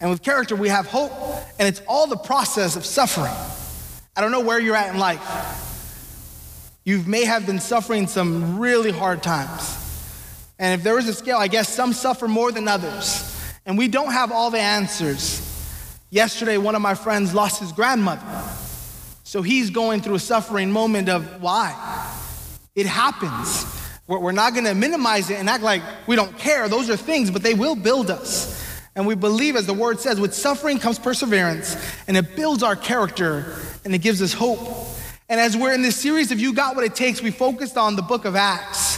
And 0.00 0.08
with 0.08 0.22
character, 0.22 0.56
we 0.56 0.70
have 0.70 0.86
hope, 0.86 1.12
and 1.58 1.68
it's 1.68 1.82
all 1.86 2.06
the 2.06 2.16
process 2.16 2.74
of 2.74 2.86
suffering. 2.86 3.32
I 4.16 4.22
don't 4.22 4.32
know 4.32 4.40
where 4.40 4.58
you're 4.58 4.76
at 4.76 4.94
in 4.94 4.98
life. 4.98 5.20
You 6.84 7.02
may 7.02 7.26
have 7.26 7.44
been 7.44 7.60
suffering 7.60 8.06
some 8.06 8.58
really 8.58 8.90
hard 8.90 9.22
times. 9.22 9.89
And 10.60 10.78
if 10.78 10.84
there 10.84 10.98
is 10.98 11.08
a 11.08 11.14
scale, 11.14 11.38
I 11.38 11.48
guess 11.48 11.68
some 11.70 11.94
suffer 11.94 12.28
more 12.28 12.52
than 12.52 12.68
others. 12.68 13.26
And 13.64 13.78
we 13.78 13.88
don't 13.88 14.12
have 14.12 14.30
all 14.30 14.50
the 14.50 14.60
answers. 14.60 15.46
Yesterday, 16.10 16.58
one 16.58 16.74
of 16.74 16.82
my 16.82 16.94
friends 16.94 17.32
lost 17.32 17.60
his 17.60 17.72
grandmother. 17.72 18.26
So 19.24 19.40
he's 19.40 19.70
going 19.70 20.02
through 20.02 20.16
a 20.16 20.20
suffering 20.20 20.70
moment 20.70 21.08
of 21.08 21.40
why? 21.40 21.72
It 22.74 22.84
happens. 22.84 23.64
We're 24.06 24.32
not 24.32 24.52
going 24.52 24.66
to 24.66 24.74
minimize 24.74 25.30
it 25.30 25.38
and 25.38 25.48
act 25.48 25.62
like 25.62 25.82
we 26.06 26.14
don't 26.14 26.36
care. 26.36 26.68
Those 26.68 26.90
are 26.90 26.96
things, 26.96 27.30
but 27.30 27.42
they 27.42 27.54
will 27.54 27.76
build 27.76 28.10
us. 28.10 28.60
And 28.94 29.06
we 29.06 29.14
believe, 29.14 29.56
as 29.56 29.66
the 29.66 29.72
word 29.72 29.98
says, 29.98 30.20
with 30.20 30.34
suffering 30.34 30.78
comes 30.78 30.98
perseverance, 30.98 31.76
and 32.06 32.16
it 32.16 32.36
builds 32.36 32.62
our 32.62 32.76
character 32.76 33.56
and 33.84 33.94
it 33.94 33.98
gives 33.98 34.20
us 34.20 34.34
hope. 34.34 34.60
And 35.28 35.40
as 35.40 35.56
we're 35.56 35.72
in 35.72 35.80
this 35.80 35.96
series 35.96 36.32
of 36.32 36.40
You 36.40 36.52
Got 36.52 36.74
What 36.76 36.84
It 36.84 36.96
Takes, 36.96 37.22
we 37.22 37.30
focused 37.30 37.78
on 37.78 37.96
the 37.96 38.02
book 38.02 38.24
of 38.24 38.36
Acts. 38.36 38.89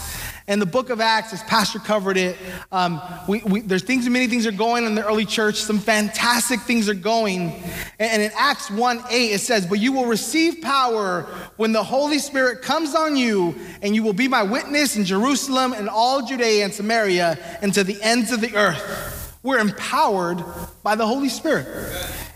And 0.48 0.60
the 0.60 0.66
book 0.66 0.90
of 0.90 1.00
Acts, 1.00 1.32
as 1.32 1.42
Pastor 1.44 1.78
covered 1.78 2.16
it, 2.16 2.36
um, 2.72 3.00
we, 3.28 3.42
we, 3.42 3.60
there's 3.60 3.84
things, 3.84 4.08
many 4.08 4.26
things 4.26 4.46
are 4.46 4.52
going 4.52 4.84
in 4.84 4.94
the 4.94 5.06
early 5.06 5.24
church. 5.24 5.56
Some 5.56 5.78
fantastic 5.78 6.60
things 6.60 6.88
are 6.88 6.94
going. 6.94 7.62
And, 8.00 8.22
in 8.22 8.32
Acts 8.36 8.70
1 8.70 9.04
8, 9.08 9.32
it 9.32 9.40
says, 9.40 9.66
But 9.66 9.78
you 9.78 9.92
will 9.92 10.06
receive 10.06 10.60
power 10.60 11.22
when 11.56 11.72
the 11.72 11.84
Holy 11.84 12.18
Spirit 12.18 12.62
comes 12.62 12.94
on 12.94 13.14
you, 13.16 13.54
and 13.82 13.94
you 13.94 14.02
will 14.02 14.12
be 14.12 14.26
my 14.26 14.42
witness 14.42 14.96
in 14.96 15.04
Jerusalem 15.04 15.72
and 15.72 15.88
all 15.88 16.26
Judea 16.26 16.64
and 16.64 16.74
Samaria 16.74 17.38
and 17.62 17.72
to 17.74 17.84
the 17.84 18.02
ends 18.02 18.32
of 18.32 18.40
the 18.40 18.54
earth. 18.56 19.38
We're 19.44 19.58
empowered 19.58 20.44
by 20.82 20.96
the 20.96 21.06
Holy 21.06 21.28
Spirit. 21.28 21.66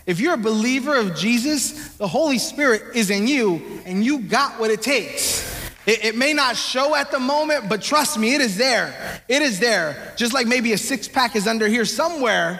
If 0.05 0.21
you're 0.21 0.35
a 0.35 0.37
believer 0.37 0.95
of 0.95 1.15
Jesus, 1.15 1.95
the 1.95 2.07
Holy 2.07 2.39
Spirit 2.39 2.95
is 2.95 3.09
in 3.09 3.27
you, 3.27 3.81
and 3.85 4.03
you 4.03 4.19
got 4.19 4.57
what 4.59 4.71
it 4.71 4.81
takes. 4.81 5.56
It, 5.87 6.03
it, 6.03 6.15
may 6.17 6.33
not 6.33 6.57
show 6.57 6.95
at 6.95 7.11
the 7.11 7.19
moment, 7.19 7.69
but 7.69 7.81
trust 7.81 8.19
me, 8.19 8.35
it 8.35 8.41
is 8.41 8.57
there. 8.57 9.21
It 9.29 9.41
is 9.41 9.57
there. 9.57 10.13
Just 10.17 10.33
like 10.33 10.45
maybe 10.45 10.73
a 10.73 10.77
six 10.77 11.07
pack 11.07 11.33
is 11.37 11.47
under 11.47 11.65
here 11.65 11.85
somewhere. 11.85 12.59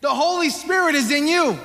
the 0.00 0.08
Holy 0.08 0.48
Spirit 0.48 0.94
is 0.94 1.10
in 1.10 1.28
you. 1.28 1.58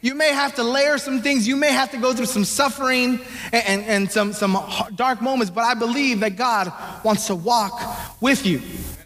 You 0.00 0.16
may 0.16 0.32
have 0.32 0.56
to 0.56 0.64
layer 0.64 0.98
some 0.98 1.22
things. 1.22 1.46
You 1.46 1.54
may 1.54 1.70
have 1.70 1.92
to 1.92 1.98
go 1.98 2.12
through 2.12 2.26
some 2.26 2.44
suffering 2.44 3.20
and, 3.52 3.64
and, 3.64 3.84
and 3.84 4.10
some, 4.10 4.32
some 4.32 4.58
dark 4.96 5.22
moments, 5.22 5.52
but 5.52 5.62
I 5.62 5.74
believe 5.74 6.18
that 6.20 6.34
God 6.34 6.72
wants 7.04 7.28
to 7.28 7.36
walk 7.36 8.20
with 8.20 8.44
you. 8.44 8.60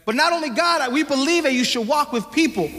But 0.07 0.15
not 0.15 0.33
only 0.33 0.49
God, 0.49 0.91
we 0.95 1.03
believe 1.03 1.43
that 1.43 1.53
you 1.53 1.65
should 1.65 1.87
walk 1.87 2.13
with 2.13 2.31
people. 2.33 2.71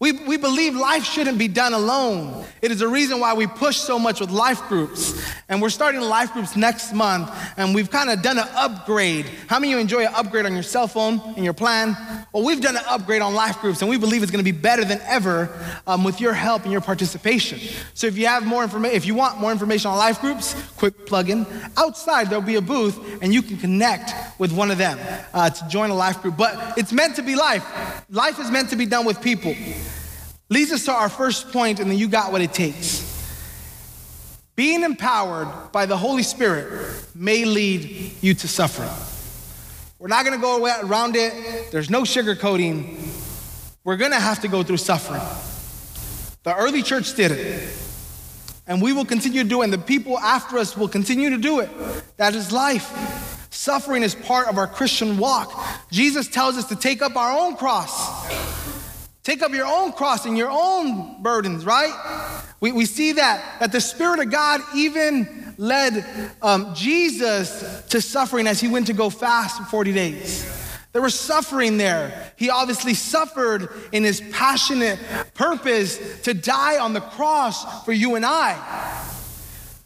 We, 0.00 0.12
we 0.12 0.36
believe 0.36 0.76
life 0.76 1.02
shouldn't 1.02 1.38
be 1.38 1.48
done 1.48 1.74
alone. 1.74 2.44
It 2.62 2.70
is 2.70 2.82
a 2.82 2.88
reason 2.88 3.18
why 3.18 3.34
we 3.34 3.48
push 3.48 3.78
so 3.78 3.98
much 3.98 4.20
with 4.20 4.30
life 4.30 4.62
groups. 4.68 5.20
And 5.48 5.60
we're 5.60 5.70
starting 5.70 6.00
life 6.00 6.32
groups 6.32 6.54
next 6.54 6.92
month, 6.92 7.32
and 7.56 7.74
we've 7.74 7.90
kind 7.90 8.08
of 8.08 8.22
done 8.22 8.38
an 8.38 8.46
upgrade. 8.54 9.26
How 9.48 9.58
many 9.58 9.72
of 9.72 9.76
you 9.76 9.80
enjoy 9.80 10.06
an 10.06 10.14
upgrade 10.14 10.46
on 10.46 10.52
your 10.52 10.62
cell 10.62 10.86
phone 10.86 11.20
and 11.34 11.44
your 11.44 11.52
plan? 11.52 11.96
Well, 12.32 12.44
we've 12.44 12.60
done 12.60 12.76
an 12.76 12.84
upgrade 12.86 13.22
on 13.22 13.34
life 13.34 13.60
groups, 13.60 13.80
and 13.80 13.90
we 13.90 13.98
believe 13.98 14.22
it's 14.22 14.30
going 14.30 14.44
to 14.44 14.52
be 14.52 14.56
better 14.56 14.84
than 14.84 15.00
ever 15.02 15.48
um, 15.84 16.04
with 16.04 16.20
your 16.20 16.32
help 16.32 16.62
and 16.62 16.70
your 16.70 16.80
participation. 16.80 17.58
So 17.94 18.06
if 18.06 18.16
you 18.16 18.26
have 18.26 18.46
more 18.46 18.62
information, 18.62 18.96
if 18.96 19.04
you 19.04 19.16
want 19.16 19.40
more 19.40 19.50
information 19.50 19.90
on 19.90 19.98
life 19.98 20.20
groups, 20.20 20.54
quick 20.76 21.06
plug 21.06 21.28
in. 21.28 21.44
Outside, 21.76 22.28
there'll 22.28 22.40
be 22.40 22.56
a 22.56 22.62
booth, 22.62 23.20
and 23.20 23.34
you 23.34 23.42
can 23.42 23.56
connect 23.56 24.12
with 24.38 24.52
one 24.52 24.70
of 24.70 24.78
them 24.78 24.96
uh, 25.34 25.50
to 25.50 25.68
join 25.68 25.90
a 25.90 25.94
life 25.94 26.22
group. 26.22 26.36
But 26.36 26.78
it's 26.78 26.92
meant 26.92 27.16
to 27.16 27.22
be 27.22 27.34
life. 27.34 27.66
Life 28.10 28.38
is 28.38 28.48
meant 28.48 28.70
to 28.70 28.76
be 28.76 28.86
done 28.86 29.04
with 29.04 29.20
people. 29.20 29.56
Leads 30.50 30.72
us 30.72 30.86
to 30.86 30.92
our 30.92 31.10
first 31.10 31.52
point, 31.52 31.78
and 31.78 31.90
then 31.90 31.98
you 31.98 32.08
got 32.08 32.32
what 32.32 32.40
it 32.40 32.54
takes. 32.54 33.04
Being 34.56 34.82
empowered 34.82 35.72
by 35.72 35.84
the 35.84 35.96
Holy 35.96 36.22
Spirit 36.22 37.06
may 37.14 37.44
lead 37.44 38.14
you 38.22 38.32
to 38.34 38.48
suffering. 38.48 38.90
We're 39.98 40.08
not 40.08 40.24
gonna 40.24 40.38
go 40.38 40.64
around 40.64 41.16
it, 41.16 41.70
there's 41.70 41.90
no 41.90 42.02
sugarcoating. 42.02 42.96
We're 43.84 43.96
gonna 43.96 44.18
have 44.18 44.40
to 44.40 44.48
go 44.48 44.62
through 44.62 44.78
suffering. 44.78 45.22
The 46.44 46.54
early 46.56 46.82
church 46.82 47.14
did 47.14 47.32
it, 47.32 47.68
and 48.66 48.80
we 48.80 48.92
will 48.92 49.04
continue 49.04 49.42
to 49.42 49.48
do 49.48 49.60
it, 49.60 49.64
and 49.64 49.72
the 49.72 49.78
people 49.78 50.18
after 50.18 50.56
us 50.56 50.76
will 50.76 50.88
continue 50.88 51.28
to 51.30 51.38
do 51.38 51.60
it. 51.60 51.68
That 52.16 52.34
is 52.34 52.52
life. 52.52 53.46
Suffering 53.50 54.02
is 54.02 54.14
part 54.14 54.48
of 54.48 54.56
our 54.56 54.66
Christian 54.66 55.18
walk. 55.18 55.52
Jesus 55.90 56.26
tells 56.26 56.56
us 56.56 56.64
to 56.66 56.76
take 56.76 57.02
up 57.02 57.16
our 57.16 57.38
own 57.38 57.56
cross 57.56 58.77
Take 59.28 59.42
up 59.42 59.52
your 59.52 59.66
own 59.66 59.92
cross 59.92 60.24
and 60.24 60.38
your 60.38 60.48
own 60.50 61.22
burdens, 61.22 61.66
right? 61.66 61.92
We, 62.60 62.72
we 62.72 62.86
see 62.86 63.12
that, 63.12 63.60
that 63.60 63.72
the 63.72 63.80
Spirit 63.82 64.20
of 64.20 64.30
God 64.30 64.62
even 64.74 65.54
led 65.58 66.02
um, 66.40 66.74
Jesus 66.74 67.82
to 67.88 68.00
suffering 68.00 68.46
as 68.46 68.58
he 68.58 68.68
went 68.68 68.86
to 68.86 68.94
go 68.94 69.10
fast 69.10 69.58
for 69.58 69.64
40 69.64 69.92
days. 69.92 70.70
There 70.94 71.02
was 71.02 71.14
suffering 71.14 71.76
there. 71.76 72.32
He 72.36 72.48
obviously 72.48 72.94
suffered 72.94 73.68
in 73.92 74.02
his 74.02 74.22
passionate 74.32 74.98
purpose 75.34 76.22
to 76.22 76.32
die 76.32 76.78
on 76.78 76.94
the 76.94 77.02
cross 77.02 77.84
for 77.84 77.92
you 77.92 78.14
and 78.14 78.24
I. 78.24 79.04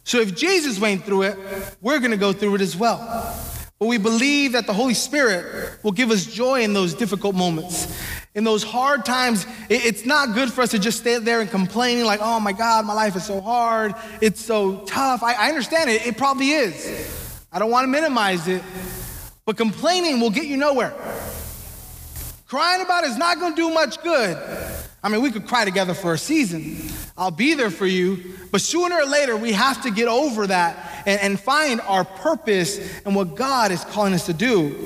So 0.05 0.21
if 0.21 0.37
Jesus 0.37 0.79
went 0.79 1.03
through 1.03 1.23
it, 1.23 1.37
we're 1.81 1.99
going 1.99 2.11
to 2.11 2.17
go 2.17 2.31
through 2.31 2.55
it 2.55 2.61
as 2.61 2.77
well. 2.77 2.97
But 3.77 3.87
we 3.87 3.97
believe 3.97 4.53
that 4.53 4.67
the 4.67 4.73
Holy 4.73 4.93
Spirit 4.93 5.83
will 5.83 5.91
give 5.91 6.11
us 6.11 6.25
joy 6.25 6.61
in 6.61 6.71
those 6.71 6.93
difficult 6.93 7.35
moments. 7.35 7.93
In 8.35 8.43
those 8.43 8.63
hard 8.63 9.05
times, 9.05 9.45
it's 9.69 10.05
not 10.05 10.33
good 10.33 10.51
for 10.51 10.61
us 10.61 10.71
to 10.71 10.79
just 10.79 10.99
stay 10.99 11.19
there 11.19 11.39
and 11.39 11.49
complaining, 11.49 12.05
like, 12.05 12.19
oh 12.21 12.39
my 12.39 12.51
God, 12.51 12.85
my 12.85 12.93
life 12.93 13.15
is 13.15 13.25
so 13.25 13.39
hard, 13.39 13.93
it's 14.21 14.43
so 14.43 14.77
tough. 14.85 15.21
I, 15.21 15.33
I 15.33 15.49
understand 15.49 15.91
it, 15.91 16.07
it 16.07 16.17
probably 16.17 16.49
is. 16.49 17.45
I 17.51 17.59
don't 17.59 17.69
want 17.69 17.83
to 17.83 17.89
minimize 17.89 18.47
it, 18.47 18.63
but 19.45 19.55
complaining 19.55 20.19
will 20.19 20.31
get 20.31 20.45
you 20.45 20.57
nowhere. 20.57 20.93
Crying 22.47 22.81
about 22.81 23.03
it 23.03 23.11
is 23.11 23.17
not 23.17 23.39
going 23.39 23.55
to 23.55 23.61
do 23.61 23.69
much 23.71 24.01
good. 24.01 24.37
I 25.03 25.09
mean, 25.09 25.21
we 25.21 25.31
could 25.31 25.47
cry 25.47 25.65
together 25.65 25.93
for 25.93 26.13
a 26.13 26.17
season. 26.17 26.77
I'll 27.17 27.29
be 27.29 27.53
there 27.53 27.69
for 27.69 27.85
you. 27.85 28.35
But 28.51 28.61
sooner 28.61 28.95
or 28.95 29.05
later, 29.05 29.35
we 29.37 29.51
have 29.51 29.83
to 29.83 29.91
get 29.91 30.07
over 30.07 30.47
that 30.47 30.82
and, 31.05 31.19
and 31.21 31.39
find 31.39 31.81
our 31.81 32.03
purpose 32.03 33.01
and 33.05 33.15
what 33.15 33.35
God 33.35 33.71
is 33.71 33.83
calling 33.85 34.13
us 34.13 34.25
to 34.27 34.33
do. 34.33 34.85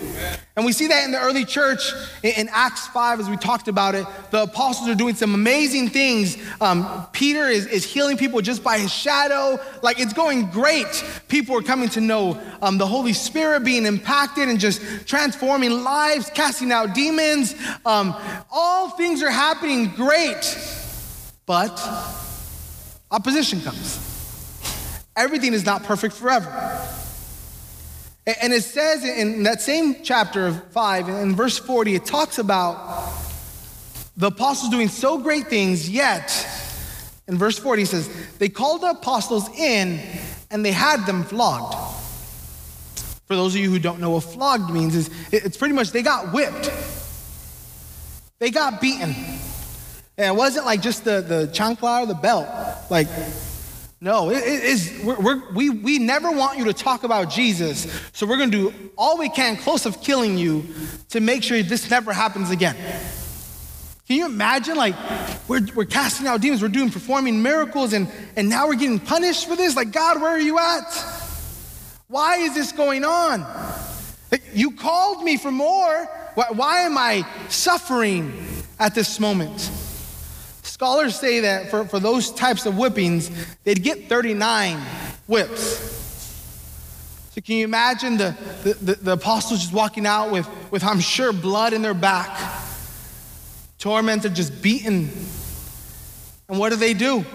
And 0.56 0.66
we 0.66 0.72
see 0.72 0.88
that 0.88 1.06
in 1.06 1.12
the 1.12 1.20
early 1.20 1.46
church 1.46 1.94
in, 2.24 2.32
in 2.32 2.50
Acts 2.52 2.88
5, 2.88 3.20
as 3.20 3.30
we 3.30 3.38
talked 3.38 3.68
about 3.68 3.94
it. 3.94 4.08
The 4.32 4.44
apostles 4.44 4.90
are 4.90 4.96
doing 4.96 5.14
some 5.14 5.36
amazing 5.36 5.90
things. 5.90 6.38
Um, 6.60 7.06
Peter 7.12 7.48
is, 7.48 7.68
is 7.68 7.86
healing 7.86 8.18
people 8.18 8.42
just 8.42 8.64
by 8.64 8.80
his 8.80 8.92
shadow. 8.92 9.60
Like 9.84 10.00
it's 10.00 10.14
going 10.14 10.48
great. 10.48 11.04
People 11.28 11.56
are 11.58 11.62
coming 11.62 11.90
to 11.90 12.02
know 12.02 12.42
um, 12.62 12.80
the 12.80 12.88
Holy 12.88 13.14
Spirit, 13.14 13.64
being 13.64 13.86
impacted 13.86 14.50
and 14.50 14.60
just 14.60 15.08
transforming 15.08 15.84
lives, 15.84 16.32
casting 16.34 16.72
out 16.72 16.96
demons. 16.96 17.54
Um, 17.86 18.16
all 18.52 18.90
things 18.90 19.22
are 19.22 19.30
happening 19.30 19.90
great. 19.96 20.58
But 21.46 21.80
opposition 23.12 23.62
comes. 23.62 24.07
Everything 25.18 25.54
is 25.54 25.66
not 25.66 25.84
perfect 25.84 26.14
forever. 26.14 26.48
And 28.42 28.54
it 28.54 28.64
says 28.64 29.04
in 29.04 29.44
that 29.44 29.62
same 29.62 30.04
chapter 30.04 30.48
of 30.48 30.64
5, 30.72 31.10
in 31.10 31.36
verse 31.36 31.58
40, 31.58 31.96
it 31.96 32.06
talks 32.06 32.38
about 32.38 33.14
the 34.16 34.28
apostles 34.28 34.70
doing 34.70 34.90
so 34.90 35.18
great 35.18 35.48
things, 35.48 35.90
yet, 35.90 36.30
in 37.28 37.38
verse 37.38 37.58
40, 37.58 37.84
it 37.84 37.86
says, 37.88 38.10
they 38.38 38.50
called 38.50 38.82
the 38.82 38.92
apostles 38.92 39.50
in 39.58 40.00
and 40.52 40.64
they 40.64 40.72
had 40.72 41.06
them 41.06 41.24
flogged. 41.24 41.76
For 43.28 43.36
those 43.36 43.56
of 43.56 43.62
you 43.62 43.70
who 43.70 43.80
don't 43.80 44.00
know 44.00 44.12
what 44.12 44.24
flogged 44.24 44.72
means, 44.72 44.96
is 44.96 45.10
it's 45.32 45.58
pretty 45.58 45.74
much 45.74 45.92
they 45.92 46.04
got 46.04 46.34
whipped. 46.34 46.72
They 48.40 48.52
got 48.52 48.80
beaten. 48.80 49.16
And 50.18 50.36
it 50.36 50.36
wasn't 50.36 50.66
like 50.66 50.82
just 50.82 51.04
the, 51.04 51.22
the 51.22 51.50
chancla 51.54 52.04
or 52.04 52.06
the 52.06 52.14
belt. 52.14 52.48
Like, 52.90 53.08
no, 54.00 54.30
it, 54.30 54.44
it 54.44 55.06
we're, 55.06 55.20
we're, 55.20 55.52
we 55.54 55.70
we 55.70 56.00
never 56.00 56.32
want 56.32 56.60
you 56.60 56.66
to 56.66 56.74
talk 56.74 57.04
about 57.04 57.30
Jesus, 57.30 57.88
so 58.14 58.26
we're 58.26 58.38
going 58.38 58.52
to 58.52 58.72
do 58.72 58.92
all 58.98 59.18
we 59.18 59.30
can 59.30 59.58
close 59.58 59.86
of 59.86 60.02
killing 60.02 60.38
you 60.38 60.66
to 61.10 61.20
make 61.20 61.44
sure 61.44 61.62
this 61.64 61.90
never 61.90 62.14
happens 62.14 62.52
again. 62.52 62.76
Can 64.08 64.16
you 64.16 64.26
imagine, 64.26 64.78
like, 64.78 64.96
we're, 65.50 65.68
we're 65.76 65.84
casting 65.84 66.28
out 66.28 66.40
demons, 66.40 66.62
we're 66.62 66.70
doing, 66.70 66.90
performing 66.90 67.42
miracles, 67.42 67.92
and, 67.92 68.08
and 68.38 68.48
now 68.48 68.68
we're 68.68 68.76
getting 68.76 69.02
punished 69.02 69.50
for 69.50 69.58
this? 69.58 69.76
Like, 69.76 69.92
God, 69.92 70.22
where 70.22 70.32
are 70.32 70.40
you 70.40 70.58
at? 70.58 70.86
Why 72.08 72.38
is 72.38 72.54
this 72.54 72.72
going 72.72 73.04
on? 73.04 73.46
You 74.54 74.72
called 74.72 75.26
me 75.26 75.36
for 75.36 75.52
more. 75.52 76.06
Why, 76.36 76.46
why 76.52 76.82
am 76.82 76.98
I 76.98 77.28
suffering 77.50 78.32
at 78.80 78.96
this 78.96 79.20
moment? 79.20 79.70
Scholars 80.78 81.20
say 81.20 81.40
that 81.40 81.72
for, 81.72 81.86
for 81.86 82.00
those 82.00 82.30
types 82.30 82.68
of 82.68 82.76
whippings, 82.76 83.32
they'd 83.64 83.82
get 83.82 84.08
39 84.08 84.78
whips. 85.26 85.80
So 87.32 87.42
can 87.42 87.56
you 87.56 87.64
imagine 87.64 88.18
the, 88.18 88.38
the, 88.62 88.74
the, 88.76 88.94
the 88.94 89.12
apostles 89.14 89.62
just 89.62 89.74
walking 89.74 90.06
out 90.06 90.30
with, 90.30 90.48
with, 90.70 90.84
I'm 90.84 91.00
sure, 91.00 91.34
blood 91.34 91.74
in 91.74 91.82
their 91.82 91.96
back, 91.96 92.38
tormented, 93.80 94.36
just 94.36 94.62
beaten. 94.62 95.10
And 96.48 96.60
what 96.60 96.70
do 96.70 96.76
they 96.76 96.94
do? 96.94 97.26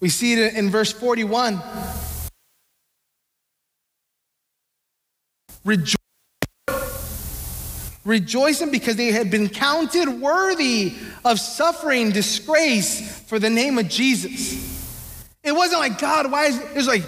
We 0.00 0.10
see 0.10 0.34
it 0.34 0.54
in 0.54 0.68
verse 0.68 0.92
41. 0.92 1.62
Rejoice 5.64 5.96
rejoicing 8.04 8.70
because 8.70 8.96
they 8.96 9.12
had 9.12 9.30
been 9.30 9.48
counted 9.48 10.08
worthy 10.08 10.94
of 11.24 11.38
suffering 11.38 12.10
disgrace 12.10 13.20
for 13.22 13.38
the 13.38 13.50
name 13.50 13.78
of 13.78 13.88
Jesus. 13.88 14.68
It 15.42 15.52
wasn't 15.52 15.80
like, 15.80 15.98
God, 15.98 16.30
why 16.30 16.46
is 16.46 16.58
it? 16.58 16.64
It 16.70 16.76
was 16.76 16.86
like, 16.86 17.04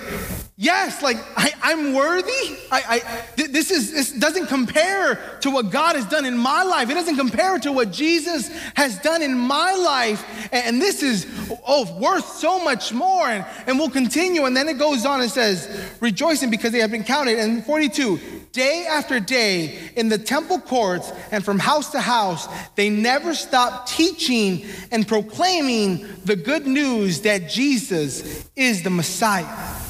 yes, 0.63 1.03
like 1.03 1.17
I, 1.37 1.73
am 1.73 1.93
worthy. 1.93 2.57
I, 2.71 3.03
I, 3.03 3.25
this, 3.37 3.71
is, 3.71 3.93
this 3.93 4.13
doesn't 4.13 4.47
compare 4.47 5.17
to 5.41 5.51
what 5.51 5.71
God 5.71 5.97
has 5.97 6.07
done 6.07 6.25
in 6.25 6.39
my 6.39 6.63
life. 6.63 6.89
It 6.89 6.95
doesn't 6.95 7.17
compare 7.17 7.59
to 7.59 7.73
what 7.73 7.91
Jesus 7.91 8.49
has 8.75 8.99
done 9.01 9.23
in 9.23 9.37
my 9.37 9.75
life. 9.75 10.25
And 10.53 10.81
this 10.81 11.03
is, 11.03 11.27
oh, 11.67 11.93
worth 11.99 12.27
so 12.27 12.63
much 12.63 12.93
more. 12.93 13.27
And, 13.27 13.45
and 13.67 13.77
we'll 13.77 13.91
continue. 13.91 14.45
And 14.45 14.57
then 14.57 14.69
it 14.69 14.79
goes 14.79 15.05
on 15.05 15.21
and 15.21 15.31
says, 15.31 15.69
rejoicing 16.01 16.49
because 16.49 16.71
they 16.71 16.79
have 16.79 16.93
been 16.93 17.05
counted. 17.05 17.41
And 17.41 17.65
42, 17.67 18.21
day 18.53 18.87
after 18.89 19.19
day 19.19 19.91
in 19.97 20.09
the 20.09 20.19
temple 20.19 20.61
courts 20.61 21.13
and 21.33 21.45
from 21.45 21.59
house 21.59 21.91
to 21.91 22.01
house, 22.01 22.47
they 22.77 22.89
never 22.89 23.35
stopped 23.35 23.89
teaching 23.89 24.65
and 24.93 25.09
proclaiming 25.09 26.07
the 26.25 26.37
good 26.37 26.69
news 26.69 27.23
that 27.23 27.51
Jesus 27.51 28.49
is 28.55 28.85
the 28.85 28.91
Messiah. 28.91 29.82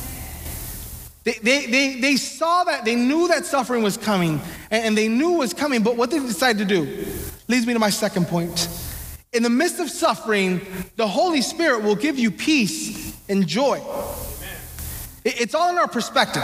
They, 1.25 1.35
they, 1.35 1.67
they, 1.67 2.01
they 2.01 2.17
saw 2.17 2.65
that, 2.65 2.85
they 2.85 2.97
knew 2.97 3.29
that 3.29 3.45
suffering 3.45 3.83
was 3.83 3.97
coming, 3.97 4.41
and, 4.71 4.87
and 4.87 4.99
they 4.99 5.09
knew 5.09 5.35
it 5.35 5.39
was 5.39 5.55
coming, 5.55 5.83
but 5.83 5.97
what 5.97 6.11
did 6.11 6.23
they 6.23 6.27
decide 6.27 6.59
to 6.59 6.65
do? 6.65 7.07
Leads 7.49 7.67
me 7.67 7.73
to 7.75 7.79
my 7.79 7.91
second 7.91 8.27
point. 8.27 8.69
In 9.33 9.43
the 9.43 9.51
midst 9.51 9.79
of 9.81 9.89
suffering, 9.89 10.61
the 10.97 11.07
Holy 11.07 11.41
Spirit 11.41 11.85
will 11.85 11.95
give 11.95 12.19
you 12.19 12.31
peace 12.31 13.17
and 13.29 13.47
joy. 13.47 13.81
It, 15.25 15.41
it's 15.41 15.55
all 15.55 15.71
in 15.71 15.79
our 15.79 15.89
perspective. 15.89 16.43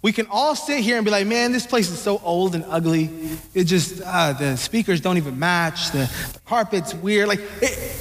We 0.00 0.12
can 0.12 0.26
all 0.30 0.56
sit 0.56 0.80
here 0.80 0.96
and 0.96 1.04
be 1.04 1.12
like, 1.12 1.26
man, 1.28 1.52
this 1.52 1.66
place 1.66 1.88
is 1.90 2.00
so 2.00 2.20
old 2.24 2.56
and 2.56 2.64
ugly. 2.66 3.08
It 3.54 3.64
just, 3.64 4.00
uh, 4.04 4.32
the 4.32 4.56
speakers 4.56 5.00
don't 5.00 5.16
even 5.16 5.38
match. 5.38 5.92
The, 5.92 6.10
the 6.32 6.40
carpet's 6.40 6.94
weird. 6.94 7.28
Like, 7.28 7.40
it, 7.60 7.98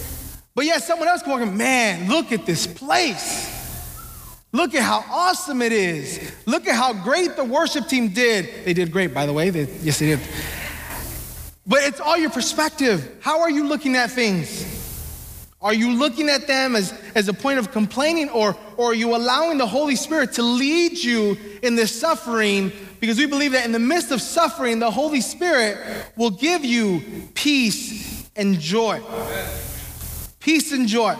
but 0.55 0.65
yeah, 0.65 0.79
someone 0.79 1.07
else 1.07 1.21
can 1.21 1.31
walk 1.31 1.41
in, 1.41 1.55
man, 1.55 2.09
look 2.09 2.31
at 2.31 2.45
this 2.47 2.65
place. 2.65 3.60
Look 4.53 4.75
at 4.75 4.83
how 4.83 5.05
awesome 5.09 5.61
it 5.61 5.71
is. 5.71 6.31
Look 6.45 6.67
at 6.67 6.75
how 6.75 6.93
great 6.93 7.37
the 7.37 7.45
worship 7.45 7.87
team 7.87 8.09
did. 8.09 8.65
They 8.65 8.73
did 8.73 8.91
great, 8.91 9.13
by 9.13 9.25
the 9.25 9.33
way. 9.33 9.49
They, 9.49 9.71
yes, 9.81 9.99
they 9.99 10.07
did. 10.07 10.19
But 11.65 11.83
it's 11.83 12.01
all 12.01 12.17
your 12.17 12.31
perspective. 12.31 13.17
How 13.21 13.41
are 13.41 13.49
you 13.49 13.67
looking 13.67 13.95
at 13.95 14.11
things? 14.11 14.79
Are 15.61 15.73
you 15.73 15.93
looking 15.93 16.27
at 16.27 16.47
them 16.47 16.75
as, 16.75 16.91
as 17.13 17.27
a 17.27 17.33
point 17.33 17.59
of 17.59 17.71
complaining, 17.71 18.29
or, 18.29 18.57
or 18.77 18.91
are 18.91 18.95
you 18.95 19.15
allowing 19.15 19.59
the 19.59 19.67
Holy 19.67 19.95
Spirit 19.95 20.33
to 20.33 20.41
lead 20.41 20.97
you 20.97 21.37
in 21.61 21.75
this 21.75 21.97
suffering? 21.97 22.71
Because 22.99 23.19
we 23.19 23.27
believe 23.27 23.51
that 23.51 23.63
in 23.63 23.71
the 23.71 23.79
midst 23.79 24.11
of 24.11 24.21
suffering, 24.21 24.79
the 24.79 24.89
Holy 24.89 25.21
Spirit 25.21 25.77
will 26.17 26.31
give 26.31 26.65
you 26.65 27.29
peace 27.35 28.27
and 28.35 28.59
joy. 28.59 29.01
Peace 30.39 30.71
and 30.71 30.87
joy. 30.87 31.15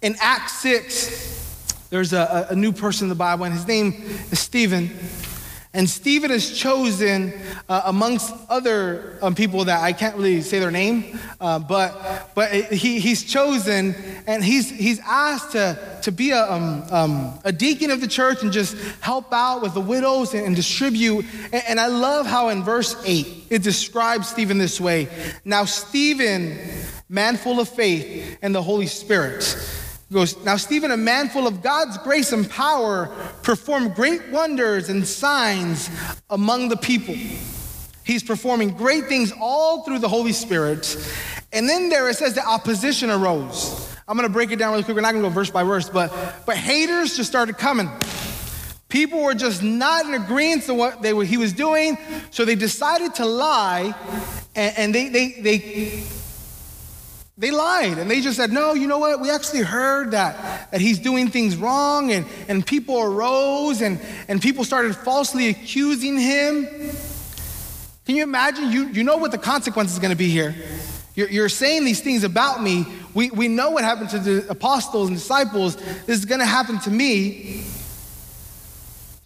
In 0.00 0.14
Acts 0.20 0.60
6, 0.60 1.47
there's 1.90 2.12
a, 2.12 2.48
a 2.50 2.56
new 2.56 2.72
person 2.72 3.06
in 3.06 3.08
the 3.08 3.14
Bible, 3.14 3.44
and 3.44 3.54
his 3.54 3.66
name 3.66 3.94
is 4.30 4.38
Stephen. 4.38 4.90
And 5.74 5.88
Stephen 5.88 6.30
is 6.30 6.58
chosen 6.58 7.34
uh, 7.68 7.82
amongst 7.84 8.34
other 8.48 9.18
um, 9.20 9.34
people 9.34 9.66
that 9.66 9.82
I 9.82 9.92
can't 9.92 10.16
really 10.16 10.40
say 10.40 10.60
their 10.60 10.70
name, 10.70 11.18
uh, 11.40 11.58
but, 11.58 12.32
but 12.34 12.50
he, 12.50 12.98
he's 12.98 13.22
chosen 13.22 13.94
and 14.26 14.42
he's, 14.42 14.70
he's 14.70 14.98
asked 15.00 15.52
to, 15.52 15.78
to 16.02 16.10
be 16.10 16.30
a, 16.30 16.50
um, 16.50 16.84
um, 16.90 17.38
a 17.44 17.52
deacon 17.52 17.90
of 17.90 18.00
the 18.00 18.08
church 18.08 18.42
and 18.42 18.50
just 18.50 18.76
help 19.00 19.30
out 19.30 19.60
with 19.60 19.74
the 19.74 19.80
widows 19.80 20.32
and, 20.32 20.46
and 20.46 20.56
distribute. 20.56 21.26
And, 21.52 21.62
and 21.68 21.80
I 21.80 21.88
love 21.88 22.26
how 22.26 22.48
in 22.48 22.64
verse 22.64 22.96
8 23.04 23.46
it 23.50 23.62
describes 23.62 24.28
Stephen 24.28 24.56
this 24.56 24.80
way 24.80 25.08
Now, 25.44 25.66
Stephen, 25.66 26.58
man 27.10 27.36
full 27.36 27.60
of 27.60 27.68
faith 27.68 28.38
and 28.40 28.54
the 28.54 28.62
Holy 28.62 28.86
Spirit, 28.86 29.44
goes, 30.12 30.42
Now, 30.44 30.56
Stephen, 30.56 30.90
a 30.90 30.96
man 30.96 31.28
full 31.28 31.46
of 31.46 31.62
God's 31.62 31.98
grace 31.98 32.32
and 32.32 32.48
power, 32.48 33.06
performed 33.42 33.94
great 33.94 34.28
wonders 34.30 34.88
and 34.88 35.06
signs 35.06 35.90
among 36.30 36.68
the 36.68 36.76
people. 36.76 37.14
He's 38.04 38.22
performing 38.22 38.70
great 38.70 39.04
things 39.06 39.32
all 39.38 39.84
through 39.84 39.98
the 39.98 40.08
Holy 40.08 40.32
Spirit. 40.32 40.96
And 41.52 41.68
then 41.68 41.90
there 41.90 42.08
it 42.08 42.16
says 42.16 42.34
that 42.34 42.46
opposition 42.46 43.10
arose. 43.10 43.96
I'm 44.08 44.16
going 44.16 44.26
to 44.26 44.32
break 44.32 44.50
it 44.50 44.56
down 44.56 44.72
really 44.72 44.84
quick. 44.84 44.94
We're 44.94 45.02
not 45.02 45.12
going 45.12 45.22
to 45.22 45.28
go 45.28 45.34
verse 45.34 45.50
by 45.50 45.62
verse, 45.62 45.90
but, 45.90 46.10
but 46.46 46.56
haters 46.56 47.16
just 47.16 47.28
started 47.28 47.58
coming. 47.58 47.90
People 48.88 49.22
were 49.22 49.34
just 49.34 49.62
not 49.62 50.06
in 50.06 50.14
agreement 50.14 50.62
to 50.62 50.74
what 50.74 51.02
they 51.02 51.26
he 51.26 51.36
was 51.36 51.52
doing, 51.52 51.98
so 52.30 52.46
they 52.46 52.54
decided 52.54 53.14
to 53.16 53.26
lie, 53.26 53.94
and, 54.54 54.78
and 54.78 54.94
they, 54.94 55.10
they, 55.10 55.32
they 55.42 56.04
they 57.38 57.52
lied 57.52 57.98
and 57.98 58.10
they 58.10 58.20
just 58.20 58.36
said, 58.36 58.50
no, 58.50 58.74
you 58.74 58.88
know 58.88 58.98
what? 58.98 59.20
We 59.20 59.30
actually 59.30 59.60
heard 59.60 60.10
that, 60.10 60.72
that 60.72 60.80
he's 60.80 60.98
doing 60.98 61.30
things 61.30 61.56
wrong, 61.56 62.10
and, 62.10 62.26
and 62.48 62.66
people 62.66 63.00
arose 63.00 63.80
and, 63.80 64.00
and 64.26 64.42
people 64.42 64.64
started 64.64 64.96
falsely 64.96 65.48
accusing 65.48 66.18
him. 66.18 66.66
Can 68.04 68.16
you 68.16 68.24
imagine? 68.24 68.72
You, 68.72 68.88
you 68.88 69.04
know 69.04 69.18
what 69.18 69.30
the 69.30 69.38
consequence 69.38 69.92
is 69.92 70.00
going 70.00 70.10
to 70.10 70.16
be 70.16 70.30
here. 70.30 70.54
You're, 71.14 71.28
you're 71.30 71.48
saying 71.48 71.84
these 71.84 72.00
things 72.00 72.24
about 72.24 72.60
me. 72.60 72.86
We, 73.14 73.30
we 73.30 73.48
know 73.48 73.70
what 73.70 73.84
happened 73.84 74.10
to 74.10 74.18
the 74.18 74.50
apostles 74.50 75.08
and 75.08 75.16
disciples. 75.16 75.76
This 75.76 76.18
is 76.18 76.24
going 76.24 76.40
to 76.40 76.46
happen 76.46 76.80
to 76.80 76.90
me. 76.90 77.64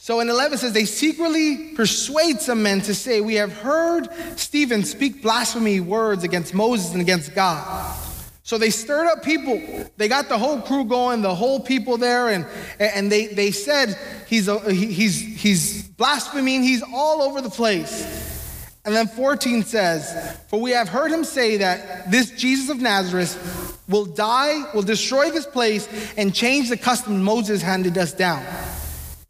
So 0.03 0.19
in 0.19 0.29
11 0.29 0.59
says, 0.59 0.73
they 0.73 0.85
secretly 0.85 1.75
persuade 1.77 2.41
some 2.41 2.61
men 2.61 2.81
to 2.81 2.93
say, 2.93 3.21
We 3.21 3.37
have 3.37 3.53
heard 3.53 4.09
Stephen 4.35 4.83
speak 4.83 5.23
blasphemy 5.23 5.79
words 5.79 6.25
against 6.25 6.55
Moses 6.55 6.91
and 6.91 7.01
against 7.01 7.37
God. 7.37 7.97
So 8.43 8.59
they 8.59 8.71
stirred 8.71 9.07
up 9.07 9.23
people. 9.23 9.63
They 9.99 10.09
got 10.09 10.29
the 10.29 10.39
whole 10.39 10.61
crew 10.61 10.87
going, 10.87 11.23
the 11.23 11.33
whole 11.33 11.61
people 11.61 11.99
there, 11.99 12.31
and, 12.31 12.45
and 12.81 13.13
they, 13.13 13.29
they 13.29 13.53
said 13.53 13.97
he's, 14.27 14.49
a, 14.49 14.73
he's, 14.73 15.21
he's 15.21 15.85
blaspheming, 15.91 16.65
he's 16.65 16.83
all 16.93 17.23
over 17.23 17.41
the 17.41 17.49
place. 17.49 18.75
And 18.85 18.93
then 18.93 19.07
14 19.07 19.63
says, 19.63 20.37
For 20.49 20.61
we 20.61 20.73
have 20.73 20.89
heard 20.89 21.13
him 21.13 21.23
say 21.23 21.59
that 21.59 22.11
this 22.11 22.33
Jesus 22.33 22.71
of 22.71 22.81
Nazareth 22.81 23.79
will 23.89 24.07
die, 24.07 24.65
will 24.75 24.83
destroy 24.83 25.31
this 25.31 25.47
place, 25.47 25.89
and 26.17 26.35
change 26.35 26.71
the 26.71 26.77
custom 26.77 27.23
Moses 27.23 27.63
handed 27.63 27.97
us 27.97 28.13
down. 28.13 28.45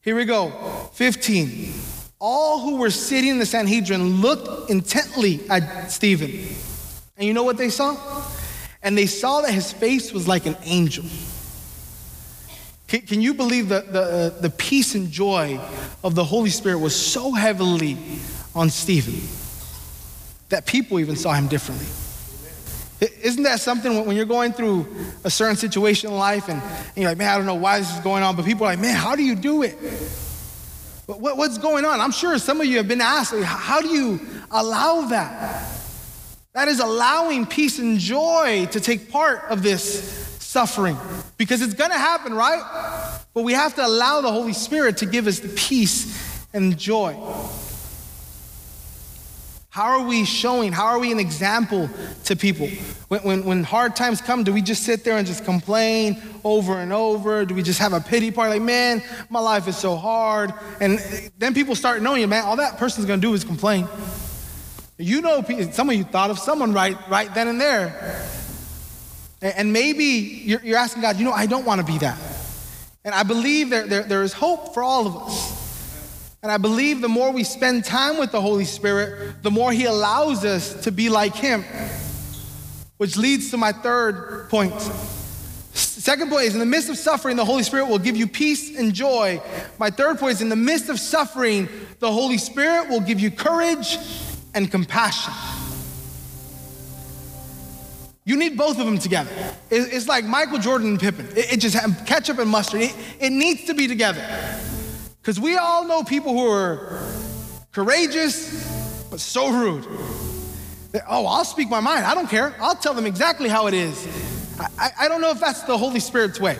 Here 0.03 0.17
we 0.17 0.25
go. 0.25 0.51
15. 0.95 1.73
All 2.19 2.61
who 2.61 2.77
were 2.77 2.91
sitting 2.91 3.31
in 3.31 3.39
the 3.39 3.47
Sanhedrin 3.47 4.21
looked 4.21 4.69
intently 4.69 5.41
at 5.49 5.93
Stephen. 5.93 6.31
And 7.17 7.27
you 7.27 7.33
know 7.33 7.45
what 7.45 7.57
they 7.57 7.69
saw? 7.69 7.97
And 8.83 8.99
they 8.99 9.07
saw 9.07 9.43
that 9.43 9.53
his 9.53 9.73
face 9.73 10.13
was 10.13 10.27
like 10.27 10.47
an 10.47 10.57
angel. 10.65 11.05
Can, 12.89 13.23
you 13.23 13.33
believe 13.33 13.71
that 13.71 13.93
the, 13.93 14.03
uh, 14.03 14.41
the 14.41 14.51
peace 14.51 14.95
and 14.95 15.11
joy 15.11 15.59
of 16.05 16.15
the 16.15 16.25
Holy 16.25 16.51
Spirit 16.51 16.79
was 16.79 16.95
so 16.95 17.33
heavily 17.33 17.97
on 18.55 18.69
Stephen 18.69 19.19
that 20.51 20.67
people 20.67 21.01
even 21.01 21.17
saw 21.17 21.33
him 21.33 21.49
differently? 21.49 21.87
Isn't 23.03 23.43
that 23.43 23.61
something 23.61 24.07
when 24.07 24.17
you're 24.17 24.25
going 24.25 24.53
through 24.53 24.87
a 25.25 25.31
certain 25.31 25.57
situation 25.57 26.11
in 26.11 26.17
life 26.17 26.49
and, 26.49 26.63
you're 26.95 27.09
like, 27.09 27.19
man, 27.19 27.35
I 27.35 27.37
don't 27.37 27.47
know 27.47 27.55
why 27.55 27.81
this 27.81 27.93
is 27.93 28.01
going 28.01 28.23
on, 28.23 28.37
but 28.37 28.45
people 28.45 28.65
are 28.67 28.71
like, 28.71 28.79
man, 28.79 28.95
how 28.95 29.17
do 29.17 29.23
you 29.23 29.35
do 29.35 29.63
it? 29.63 29.77
what's 31.07 31.59
going 31.59 31.85
on? 31.85 32.01
I'm 32.01 32.13
sure 32.13 32.39
some 32.39 32.61
of 32.61 32.67
you 32.67 32.79
have 32.79 32.89
been 32.89 33.01
asked, 33.01 33.35
how 33.35 33.83
do 33.83 33.89
you 33.89 34.21
allow 34.51 35.03
that? 35.09 35.69
That 36.55 36.69
is 36.69 36.81
allowing 36.81 37.45
peace 37.45 37.79
and 37.79 37.99
joy 37.99 38.67
to 38.71 38.81
take 38.81 39.11
part 39.11 39.45
of 39.51 39.63
this 39.63 40.23
suffering 40.39 40.97
because 41.39 41.61
it's 41.61 41.75
going 41.75 41.91
to 41.91 41.99
happen, 41.99 42.35
right? 42.35 43.21
But 43.35 43.43
we 43.43 43.53
have 43.53 43.75
to 43.77 43.87
allow 43.87 44.21
the 44.21 44.31
Holy 44.31 44.53
Spirit 44.53 44.99
to 44.99 45.07
give 45.07 45.27
us 45.27 45.41
the 45.41 45.49
peace 45.49 46.47
and 46.53 46.79
joy. 46.79 47.17
How 49.73 49.85
are 49.85 50.07
we 50.07 50.27
showing? 50.27 50.71
How 50.71 50.85
are 50.85 50.99
we 50.99 51.13
an 51.13 51.19
example 51.19 51.89
to 52.25 52.37
people? 52.37 52.69
When, 53.09 53.21
when, 53.23 53.45
when, 53.47 53.65
hard 53.65 53.97
times 53.97 54.21
come, 54.21 54.45
do 54.45 54.53
we 54.53 54.61
just 54.61 54.83
sit 54.83 55.03
there 55.03 55.17
and 55.17 55.27
just 55.27 55.47
complain 55.47 56.21
over 56.45 56.79
and 56.79 56.93
over? 56.93 57.47
Do 57.47 57.55
we 57.55 57.63
just 57.63 57.79
have 57.79 57.95
a 57.95 58.01
pity 58.01 58.31
party 58.31 58.59
like, 58.59 58.61
man, 58.61 59.03
my 59.31 59.41
life 59.41 59.67
is 59.69 59.79
so 59.79 59.97
hard? 59.97 60.53
And 60.79 60.99
then 61.39 61.55
people 61.55 61.75
start 61.75 62.03
knowing 62.03 62.21
you, 62.21 62.29
man, 62.29 62.45
all 62.45 62.57
that 62.57 62.77
person's 62.77 63.07
gonna 63.07 63.23
do 63.23 63.33
is 63.33 63.45
complain. 63.45 63.89
You 64.99 65.23
know, 65.23 65.43
some 65.71 65.89
of 65.89 65.97
you 65.97 66.05
thought 66.05 66.29
of 66.29 66.39
someone 66.39 66.75
right, 66.75 66.99
right 67.09 67.33
then 67.33 67.49
and 67.49 67.59
there. 67.59 68.29
And 69.41 69.73
maybe 69.73 70.05
you're, 70.05 70.61
you're 70.63 70.77
asking 70.77 71.01
God, 71.01 71.17
you 71.17 71.25
know, 71.25 71.33
I 71.33 71.47
don't 71.47 71.65
wanna 71.65 71.83
be 71.83 71.97
that. 71.97 72.19
And 73.07 73.15
I 73.15 73.23
believe 73.23 73.71
there, 73.71 73.87
there, 73.87 74.03
there 74.03 74.23
is 74.23 74.35
hope 74.35 74.75
for 74.75 74.83
all 74.83 75.07
of 75.07 75.17
us. 75.17 75.52
And 76.43 76.51
I 76.51 76.57
believe 76.57 77.01
the 77.01 77.09
more 77.09 77.31
we 77.31 77.45
spend 77.45 77.85
time 77.85 78.19
with 78.19 78.33
the 78.33 78.41
Holy 78.41 78.65
Spirit, 78.65 79.45
the 79.45 79.51
more 79.51 79.71
He 79.71 79.85
allows 79.85 80.45
us 80.45 80.75
to 80.83 80.91
be 80.91 81.09
like 81.09 81.37
Him. 81.37 81.65
Which 82.97 83.17
leads 83.17 83.51
to 83.53 83.57
my 83.57 83.71
third 83.71 84.49
point. 84.49 84.81
Second 85.73 86.31
point 86.31 86.47
is 86.47 86.55
in 86.55 86.59
the 86.59 86.67
midst 86.67 86.91
of 86.91 86.99
suffering, 86.99 87.37
the 87.37 87.45
Holy 87.45 87.63
Spirit 87.63 87.87
will 87.87 88.01
give 88.01 88.17
you 88.17 88.27
peace 88.27 88.77
and 88.77 88.93
joy. 88.93 89.41
My 89.79 89.89
third 89.89 90.19
point 90.19 90.33
is 90.33 90.43
in 90.43 90.49
the 90.49 90.57
midst 90.57 90.89
of 90.89 90.99
suffering, 90.99 91.69
the 92.01 92.11
Holy 92.11 92.39
Spirit 92.39 92.89
will 92.89 93.01
give 93.01 93.21
you 93.21 93.31
courage 93.31 93.97
and 94.53 94.69
compassion. 94.69 95.33
You 98.25 98.37
need 98.37 98.57
both 98.57 98.81
of 98.81 98.87
them 98.87 98.99
together. 98.99 99.31
It's 99.71 100.09
like 100.09 100.25
Michael 100.25 100.59
Jordan 100.59 100.89
and 100.89 101.01
Pippen. 101.01 101.29
It 101.37 101.59
just 101.59 101.77
ketchup 102.05 102.39
and 102.39 102.51
mustard. 102.51 102.83
It, 102.83 102.97
it 103.21 103.31
needs 103.31 103.65
to 103.65 103.75
be 103.75 103.87
together. 103.87 104.21
Because 105.23 105.39
we 105.39 105.57
all 105.57 105.87
know 105.87 106.03
people 106.03 106.33
who 106.33 106.51
are 106.51 107.01
courageous, 107.71 109.07
but 109.09 109.21
so 109.21 109.53
rude. 109.53 109.87
Oh, 111.09 111.27
I'll 111.27 111.45
speak 111.45 111.71
my 111.71 111.79
mind. 111.79 112.05
I 112.05 112.13
don't 112.13 112.29
care. 112.29 112.57
I'll 112.61 112.75
tell 112.75 112.93
them 112.93 113.07
exactly 113.07 113.49
how 113.49 113.69
it 113.69 113.75
is. 113.75 114.09
I, 114.79 114.91
I 115.03 115.09
don't 115.09 115.21
know 115.21 115.31
if 115.31 115.39
that's 115.39 115.63
the 115.63 115.79
Holy 115.79 116.01
Spirit's 116.01 116.41
way. 116.41 116.59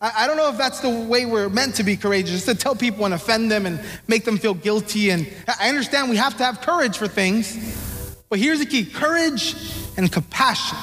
I, 0.00 0.24
I 0.24 0.26
don't 0.26 0.38
know 0.38 0.48
if 0.48 0.56
that's 0.56 0.80
the 0.80 0.88
way 0.88 1.26
we're 1.26 1.50
meant 1.50 1.74
to 1.74 1.84
be 1.84 1.94
courageous, 1.94 2.46
to 2.46 2.54
tell 2.54 2.74
people 2.74 3.04
and 3.04 3.12
offend 3.12 3.50
them 3.50 3.66
and 3.66 3.80
make 4.08 4.24
them 4.24 4.38
feel 4.38 4.54
guilty. 4.54 5.10
And 5.10 5.30
I 5.60 5.68
understand 5.68 6.08
we 6.08 6.16
have 6.16 6.38
to 6.38 6.44
have 6.44 6.62
courage 6.62 6.96
for 6.96 7.06
things, 7.06 8.16
but 8.30 8.38
here's 8.38 8.60
the 8.60 8.66
key 8.66 8.86
courage 8.86 9.54
and 9.98 10.10
compassion. 10.10 10.78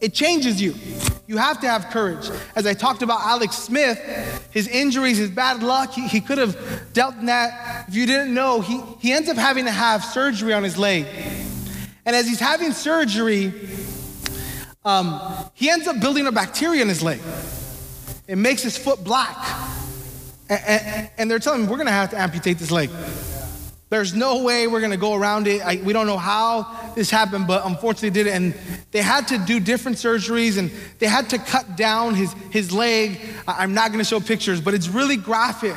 It 0.00 0.14
changes 0.14 0.60
you. 0.60 0.74
You 1.32 1.38
have 1.38 1.60
to 1.60 1.66
have 1.66 1.88
courage. 1.88 2.28
As 2.54 2.66
I 2.66 2.74
talked 2.74 3.00
about 3.00 3.22
Alex 3.22 3.56
Smith, 3.56 3.98
his 4.50 4.68
injuries, 4.68 5.16
his 5.16 5.30
bad 5.30 5.62
luck, 5.62 5.90
he, 5.90 6.06
he 6.06 6.20
could 6.20 6.36
have 6.36 6.92
dealt 6.92 7.14
in 7.14 7.24
that. 7.24 7.88
If 7.88 7.94
you 7.94 8.04
didn't 8.04 8.34
know, 8.34 8.60
he, 8.60 8.82
he 8.98 9.12
ends 9.14 9.30
up 9.30 9.38
having 9.38 9.64
to 9.64 9.70
have 9.70 10.04
surgery 10.04 10.52
on 10.52 10.62
his 10.62 10.76
leg. 10.76 11.06
And 12.04 12.14
as 12.14 12.28
he's 12.28 12.38
having 12.38 12.72
surgery, 12.72 13.50
um, 14.84 15.18
he 15.54 15.70
ends 15.70 15.88
up 15.88 16.00
building 16.00 16.26
a 16.26 16.32
bacteria 16.32 16.82
in 16.82 16.88
his 16.88 17.02
leg. 17.02 17.20
It 18.28 18.36
makes 18.36 18.62
his 18.62 18.76
foot 18.76 19.02
black. 19.02 19.34
And, 20.50 20.60
and, 20.66 21.10
and 21.16 21.30
they're 21.30 21.38
telling 21.38 21.62
him, 21.62 21.70
we're 21.70 21.78
gonna 21.78 21.92
have 21.92 22.10
to 22.10 22.18
amputate 22.18 22.58
this 22.58 22.70
leg. 22.70 22.90
There's 23.92 24.14
no 24.14 24.42
way 24.42 24.66
we're 24.68 24.80
gonna 24.80 24.96
go 24.96 25.12
around 25.12 25.46
it. 25.46 25.60
I, 25.60 25.76
we 25.84 25.92
don't 25.92 26.06
know 26.06 26.16
how 26.16 26.94
this 26.94 27.10
happened, 27.10 27.46
but 27.46 27.66
unfortunately 27.66 28.08
did 28.08 28.26
it. 28.26 28.30
And 28.30 28.54
they 28.90 29.02
had 29.02 29.28
to 29.28 29.36
do 29.36 29.60
different 29.60 29.98
surgeries 29.98 30.56
and 30.56 30.70
they 30.98 31.04
had 31.04 31.28
to 31.28 31.36
cut 31.36 31.76
down 31.76 32.14
his, 32.14 32.32
his 32.48 32.72
leg. 32.72 33.20
I'm 33.46 33.74
not 33.74 33.90
gonna 33.92 34.02
show 34.02 34.18
pictures, 34.18 34.62
but 34.62 34.72
it's 34.72 34.88
really 34.88 35.18
graphic 35.18 35.76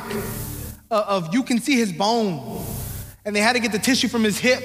of 0.90 1.34
you 1.34 1.42
can 1.42 1.60
see 1.60 1.76
his 1.76 1.92
bone. 1.92 2.64
And 3.26 3.36
they 3.36 3.40
had 3.40 3.52
to 3.52 3.60
get 3.60 3.70
the 3.70 3.78
tissue 3.78 4.08
from 4.08 4.24
his 4.24 4.38
hip 4.38 4.62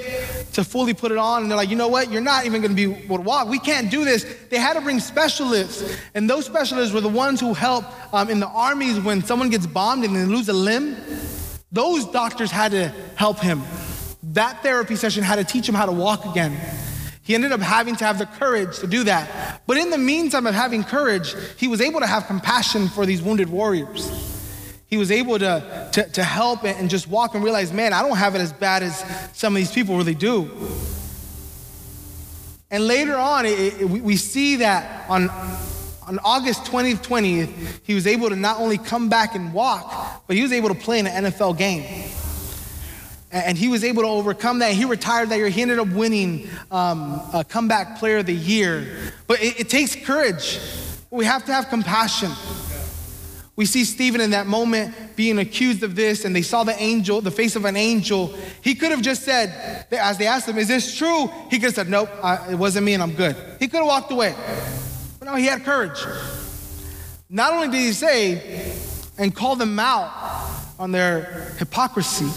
to 0.54 0.64
fully 0.64 0.94
put 0.94 1.12
it 1.12 1.18
on. 1.18 1.42
And 1.42 1.52
they're 1.52 1.58
like, 1.58 1.70
you 1.70 1.76
know 1.76 1.90
what? 1.90 2.10
You're 2.10 2.22
not 2.22 2.46
even 2.46 2.62
gonna 2.62 2.74
be 2.74 2.94
able 2.94 3.18
to 3.18 3.24
walk. 3.24 3.50
We 3.50 3.60
can't 3.60 3.92
do 3.92 4.06
this. 4.06 4.24
They 4.50 4.60
had 4.60 4.76
to 4.76 4.82
bring 4.82 5.02
specialists. 5.02 5.98
And 6.16 6.30
those 6.30 6.46
specialists 6.46 6.94
were 6.94 7.02
the 7.02 7.10
ones 7.10 7.42
who 7.42 7.54
help 7.54 7.84
um, 8.14 8.30
in 8.30 8.40
the 8.40 8.48
armies 8.48 8.98
when 9.02 9.22
someone 9.22 9.50
gets 9.50 9.68
bombed 9.68 10.06
and 10.06 10.16
they 10.16 10.24
lose 10.24 10.48
a 10.48 10.54
limb. 10.54 10.96
Those 11.71 12.05
doctors 12.05 12.51
had 12.51 12.71
to 12.71 12.89
help 13.15 13.39
him. 13.39 13.62
That 14.23 14.62
therapy 14.62 14.95
session 14.95 15.23
had 15.23 15.38
to 15.38 15.43
teach 15.43 15.67
him 15.67 15.75
how 15.75 15.86
to 15.86 15.91
walk 15.91 16.25
again. 16.25 16.57
He 17.23 17.36
ended 17.36 17.51
up 17.51 17.62
having 17.62 17.95
to 17.97 18.05
have 18.05 18.19
the 18.19 18.25
courage 18.25 18.79
to 18.79 18.88
do 18.88 19.03
that. 19.05 19.62
But 19.67 19.77
in 19.77 19.89
the 19.89 19.97
meantime 19.97 20.47
of 20.47 20.53
having 20.53 20.84
courage, 20.84 21.34
he 21.57 21.67
was 21.67 21.79
able 21.79 21.99
to 22.01 22.07
have 22.07 22.27
compassion 22.27 22.89
for 22.89 23.05
these 23.05 23.21
wounded 23.21 23.49
warriors. 23.49 24.10
He 24.88 24.97
was 24.97 25.12
able 25.12 25.39
to, 25.39 25.89
to, 25.93 26.10
to 26.10 26.23
help 26.23 26.65
and 26.65 26.89
just 26.89 27.07
walk 27.07 27.34
and 27.34 27.43
realize, 27.43 27.71
man, 27.71 27.93
I 27.93 28.01
don't 28.01 28.17
have 28.17 28.36
it 28.36 28.41
as 28.41 28.51
bad 28.51 28.84
as 28.84 29.05
some 29.34 29.53
of 29.53 29.57
these 29.57 29.71
people 29.71 29.95
really 29.95 30.15
do. 30.15 30.51
And 32.69 32.88
later 32.88 33.15
on, 33.15 33.45
it, 33.45 33.81
it, 33.81 33.86
we 33.86 34.17
see 34.17 34.57
that 34.57 35.10
on 35.10 35.29
on 36.12 36.19
August 36.26 36.65
20th, 36.65 37.08
20th, 37.08 37.80
he 37.84 37.93
was 37.93 38.06
able 38.06 38.28
to 38.28 38.36
not 38.36 38.60
only 38.60 38.78
come 38.78 39.08
back 39.08 39.34
and 39.34 39.54
walk, 39.54 40.26
but 40.28 40.36
he 40.36 40.41
was 40.41 40.52
able 40.52 40.67
to 40.67 40.76
play 40.76 41.00
in 41.00 41.08
an 41.08 41.24
NFL 41.24 41.58
game. 41.58 41.86
And 43.32 43.58
he 43.58 43.69
was 43.69 43.86
able 43.86 44.04
to 44.04 44.10
overcome 44.10 44.60
that. 44.60 44.74
He 44.74 44.84
retired 44.84 45.30
that 45.30 45.38
year. 45.38 45.47
He 45.47 45.62
ended 45.62 45.80
up 45.80 45.88
winning 45.88 46.50
um, 46.69 47.21
a 47.34 47.45
comeback 47.47 47.97
player 47.97 48.17
of 48.17 48.26
the 48.26 48.36
year. 48.36 49.13
But 49.26 49.41
it, 49.41 49.62
it 49.62 49.69
takes 49.69 49.95
courage. 49.95 50.60
We 51.12 51.24
have 51.24 51.45
to 51.45 51.54
have 51.54 51.69
compassion. 51.69 52.32
We 53.56 53.65
see 53.65 53.86
Stephen 53.86 54.19
in 54.19 54.32
that 54.32 54.47
moment 54.47 54.93
being 55.15 55.39
accused 55.39 55.82
of 55.82 55.95
this, 55.95 56.26
and 56.26 56.36
they 56.36 56.41
saw 56.41 56.65
the 56.65 56.78
angel, 56.82 57.21
the 57.21 57.32
face 57.32 57.56
of 57.56 57.63
an 57.63 57.78
angel. 57.78 58.34
He 58.62 58.76
could 58.76 58.91
have 58.91 59.02
just 59.02 59.24
said, 59.24 59.88
as 59.91 60.17
they 60.17 60.28
asked 60.28 60.50
him, 60.50 60.58
Is 60.58 60.67
this 60.67 60.97
true? 60.97 61.28
He 61.50 61.58
could 61.58 61.67
have 61.67 61.76
said, 61.76 61.89
Nope, 61.89 62.10
it 62.50 62.56
wasn't 62.56 62.86
me, 62.86 62.95
and 62.95 63.04
I'm 63.04 63.13
good. 63.13 63.38
He 63.60 63.69
could 63.69 63.78
have 63.78 63.88
walked 63.88 64.12
away. 64.12 64.36
But 65.21 65.29
no, 65.29 65.36
he 65.36 65.45
had 65.45 65.63
courage. 65.63 66.03
Not 67.29 67.53
only 67.53 67.67
did 67.67 67.77
he 67.77 67.91
say 67.91 68.73
and 69.19 69.36
call 69.36 69.55
them 69.55 69.77
out 69.77 70.12
on 70.79 70.91
their 70.91 71.53
hypocrisy, 71.60 72.27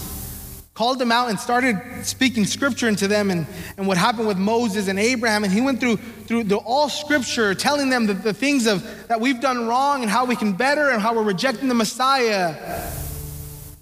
called 0.75 0.99
them 0.99 1.11
out 1.11 1.31
and 1.31 1.39
started 1.39 1.81
speaking 2.03 2.45
scripture 2.45 2.87
into 2.87 3.07
them 3.07 3.31
and, 3.31 3.47
and 3.77 3.87
what 3.87 3.97
happened 3.97 4.27
with 4.27 4.37
Moses 4.37 4.87
and 4.87 4.99
Abraham. 4.99 5.43
And 5.43 5.51
he 5.51 5.61
went 5.61 5.79
through, 5.79 5.97
through 5.97 6.43
the, 6.43 6.57
all 6.57 6.87
scripture, 6.87 7.55
telling 7.55 7.89
them 7.89 8.05
the, 8.05 8.13
the 8.13 8.33
things 8.35 8.67
of, 8.67 9.07
that 9.07 9.19
we've 9.19 9.41
done 9.41 9.67
wrong 9.67 10.03
and 10.03 10.11
how 10.11 10.25
we 10.25 10.35
can 10.35 10.53
better 10.53 10.91
and 10.91 11.01
how 11.01 11.15
we're 11.15 11.23
rejecting 11.23 11.69
the 11.69 11.73
Messiah. 11.73 12.91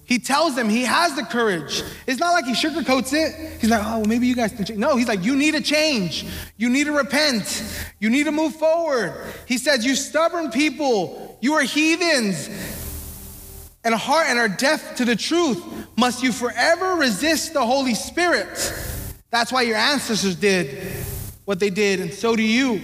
He 0.06 0.18
tells 0.18 0.54
them 0.54 0.68
he 0.68 0.82
has 0.82 1.16
the 1.16 1.22
courage. 1.22 1.82
It's 2.06 2.20
not 2.20 2.32
like 2.32 2.44
he 2.44 2.52
sugarcoats 2.52 3.12
it. 3.12 3.60
He's 3.60 3.70
like, 3.70 3.80
oh, 3.82 3.98
well, 3.98 4.04
maybe 4.04 4.26
you 4.26 4.34
guys 4.34 4.52
can 4.52 4.64
change. 4.64 4.78
No, 4.78 4.96
he's 4.96 5.08
like, 5.08 5.24
you 5.24 5.34
need 5.34 5.54
to 5.54 5.62
change. 5.62 6.26
You 6.56 6.68
need 6.68 6.84
to 6.84 6.92
repent. 6.92 7.64
You 8.00 8.10
need 8.10 8.24
to 8.24 8.32
move 8.32 8.54
forward. 8.56 9.14
He 9.46 9.56
says, 9.56 9.84
you 9.84 9.94
stubborn 9.94 10.50
people, 10.50 11.38
you 11.40 11.54
are 11.54 11.62
heathens 11.62 12.48
and 13.82 13.94
heart 13.94 14.26
and 14.28 14.38
are 14.38 14.48
deaf 14.48 14.96
to 14.96 15.04
the 15.04 15.16
truth. 15.16 15.62
Must 15.96 16.22
you 16.22 16.32
forever 16.32 16.96
resist 16.96 17.54
the 17.54 17.64
Holy 17.64 17.94
Spirit? 17.94 18.48
That's 19.30 19.52
why 19.52 19.62
your 19.62 19.76
ancestors 19.76 20.36
did 20.36 20.78
what 21.44 21.60
they 21.60 21.70
did, 21.70 22.00
and 22.00 22.12
so 22.12 22.36
do 22.36 22.42
you. 22.42 22.82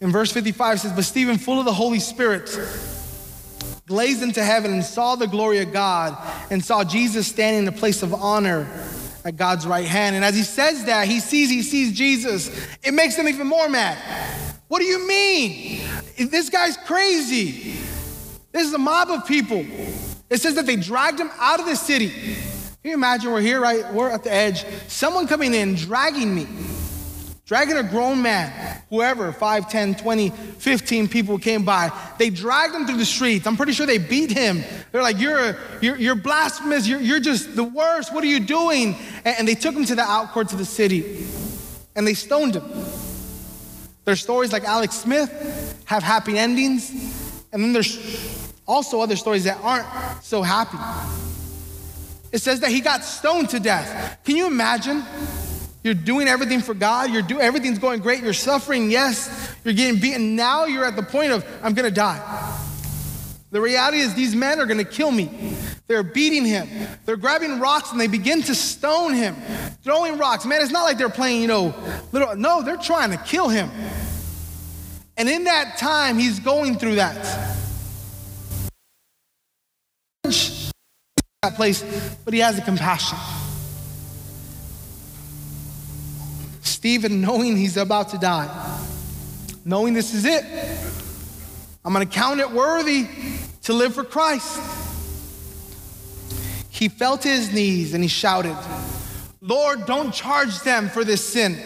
In 0.00 0.12
verse 0.12 0.32
55 0.32 0.80
says, 0.80 0.92
But 0.92 1.04
Stephen, 1.04 1.38
full 1.38 1.58
of 1.58 1.64
the 1.64 1.72
Holy 1.72 1.98
Spirit, 1.98 2.48
gazed 3.88 4.22
into 4.22 4.42
heaven 4.42 4.72
and 4.72 4.84
saw 4.84 5.16
the 5.16 5.26
glory 5.26 5.58
of 5.58 5.72
God 5.72 6.16
and 6.50 6.64
saw 6.64 6.84
Jesus 6.84 7.26
standing 7.26 7.62
in 7.62 7.68
a 7.68 7.76
place 7.76 8.02
of 8.02 8.14
honor 8.14 8.68
at 9.24 9.36
God's 9.36 9.66
right 9.66 9.86
hand. 9.86 10.16
And 10.16 10.24
as 10.24 10.34
he 10.34 10.42
says 10.42 10.84
that, 10.84 11.08
he 11.08 11.20
sees, 11.20 11.50
he 11.50 11.62
sees 11.62 11.92
Jesus. 11.92 12.48
It 12.82 12.92
makes 12.92 13.16
him 13.16 13.28
even 13.28 13.46
more 13.46 13.68
mad. 13.68 13.98
What 14.68 14.80
do 14.80 14.86
you 14.86 15.06
mean? 15.06 15.80
This 16.16 16.50
guy's 16.50 16.76
crazy. 16.76 17.74
This 18.52 18.66
is 18.66 18.74
a 18.74 18.78
mob 18.78 19.10
of 19.10 19.26
people. 19.26 19.64
It 20.30 20.40
says 20.40 20.54
that 20.56 20.66
they 20.66 20.76
dragged 20.76 21.18
him 21.18 21.30
out 21.38 21.60
of 21.60 21.66
the 21.66 21.76
city. 21.76 22.10
Can 22.10 22.90
you 22.90 22.94
imagine 22.94 23.32
we're 23.32 23.40
here, 23.40 23.60
right? 23.60 23.92
We're 23.92 24.10
at 24.10 24.24
the 24.24 24.32
edge. 24.32 24.64
Someone 24.86 25.26
coming 25.26 25.54
in, 25.54 25.74
dragging 25.74 26.34
me 26.34 26.46
dragging 27.48 27.78
a 27.78 27.82
grown 27.82 28.20
man, 28.20 28.82
whoever, 28.90 29.32
5, 29.32 29.70
10, 29.70 29.94
20, 29.94 30.28
15 30.30 31.08
people 31.08 31.38
came 31.38 31.64
by. 31.64 31.90
They 32.18 32.28
dragged 32.28 32.74
him 32.74 32.86
through 32.86 32.98
the 32.98 33.06
streets. 33.06 33.46
I'm 33.46 33.56
pretty 33.56 33.72
sure 33.72 33.86
they 33.86 33.96
beat 33.96 34.30
him. 34.30 34.62
They're 34.92 35.02
like, 35.02 35.18
You're, 35.18 35.56
you're, 35.80 35.96
you're 35.96 36.14
blasphemous. 36.14 36.86
You're, 36.86 37.00
you're 37.00 37.20
just 37.20 37.56
the 37.56 37.64
worst. 37.64 38.12
What 38.12 38.22
are 38.22 38.28
you 38.28 38.38
doing? 38.38 38.96
And, 39.24 39.38
and 39.38 39.48
they 39.48 39.54
took 39.54 39.74
him 39.74 39.86
to 39.86 39.94
the 39.94 40.02
outcourts 40.02 40.52
of 40.52 40.58
the 40.58 40.66
city 40.66 41.26
and 41.96 42.06
they 42.06 42.14
stoned 42.14 42.54
him. 42.54 42.64
There's 44.04 44.20
stories 44.20 44.52
like 44.52 44.64
Alex 44.64 44.96
Smith 44.96 45.82
have 45.86 46.02
happy 46.02 46.38
endings, 46.38 46.90
and 47.52 47.62
then 47.62 47.72
there's 47.72 47.98
also 48.66 49.00
other 49.00 49.16
stories 49.16 49.44
that 49.44 49.58
aren't 49.62 49.86
so 50.22 50.42
happy. 50.42 50.78
It 52.30 52.38
says 52.38 52.60
that 52.60 52.70
he 52.70 52.80
got 52.80 53.04
stoned 53.04 53.48
to 53.50 53.60
death. 53.60 54.22
Can 54.24 54.36
you 54.36 54.46
imagine? 54.46 55.02
You're 55.84 55.94
doing 55.94 56.28
everything 56.28 56.60
for 56.60 56.74
God. 56.74 57.10
You're 57.10 57.22
doing 57.22 57.40
everything's 57.40 57.78
going 57.78 58.00
great. 58.00 58.22
You're 58.22 58.32
suffering. 58.32 58.90
Yes, 58.90 59.54
you're 59.64 59.74
getting 59.74 60.00
beaten. 60.00 60.36
Now 60.36 60.66
you're 60.66 60.84
at 60.84 60.96
the 60.96 61.02
point 61.02 61.32
of 61.32 61.44
I'm 61.62 61.74
going 61.74 61.88
to 61.88 61.94
die. 61.94 62.58
The 63.50 63.60
reality 63.60 63.98
is 63.98 64.14
these 64.14 64.34
men 64.34 64.60
are 64.60 64.66
going 64.66 64.78
to 64.78 64.84
kill 64.84 65.10
me. 65.10 65.54
They're 65.86 66.02
beating 66.02 66.44
him. 66.44 66.68
They're 67.06 67.16
grabbing 67.16 67.60
rocks 67.60 67.92
and 67.92 68.00
they 68.00 68.08
begin 68.08 68.42
to 68.42 68.54
stone 68.54 69.14
him, 69.14 69.36
throwing 69.82 70.18
rocks. 70.18 70.44
Man, 70.44 70.60
it's 70.60 70.70
not 70.70 70.82
like 70.82 70.98
they're 70.98 71.08
playing, 71.08 71.40
you 71.40 71.48
know, 71.48 71.74
little. 72.12 72.36
No, 72.36 72.62
they're 72.62 72.76
trying 72.76 73.10
to 73.12 73.16
kill 73.16 73.48
him. 73.48 73.70
And 75.16 75.28
in 75.28 75.44
that 75.44 75.78
time, 75.78 76.18
he's 76.18 76.40
going 76.40 76.78
through 76.78 76.96
that. 76.96 77.14
That 81.42 81.54
place, 81.54 81.82
but 82.24 82.34
he 82.34 82.40
has 82.40 82.58
a 82.58 82.62
compassion. 82.62 83.16
Stephen, 86.88 87.20
knowing 87.20 87.54
he's 87.54 87.76
about 87.76 88.08
to 88.08 88.16
die, 88.16 88.48
knowing 89.62 89.92
this 89.92 90.14
is 90.14 90.24
it, 90.24 90.42
I'm 91.84 91.92
going 91.92 92.08
to 92.08 92.10
count 92.10 92.40
it 92.40 92.50
worthy 92.50 93.06
to 93.64 93.74
live 93.74 93.92
for 93.92 94.04
Christ. 94.04 94.58
He 96.70 96.88
fell 96.88 97.18
to 97.18 97.28
his 97.28 97.52
knees 97.52 97.92
and 97.92 98.02
he 98.02 98.08
shouted, 98.08 98.56
Lord, 99.42 99.84
don't 99.84 100.14
charge 100.14 100.60
them 100.60 100.88
for 100.88 101.04
this 101.04 101.22
sin. 101.22 101.58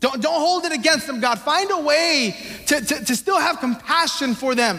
Don't, 0.00 0.20
don't 0.20 0.40
hold 0.40 0.66
it 0.66 0.72
against 0.72 1.06
them, 1.06 1.18
God. 1.18 1.38
Find 1.38 1.70
a 1.70 1.80
way 1.80 2.36
to, 2.66 2.78
to, 2.78 3.04
to 3.06 3.16
still 3.16 3.40
have 3.40 3.58
compassion 3.58 4.34
for 4.34 4.54
them. 4.54 4.78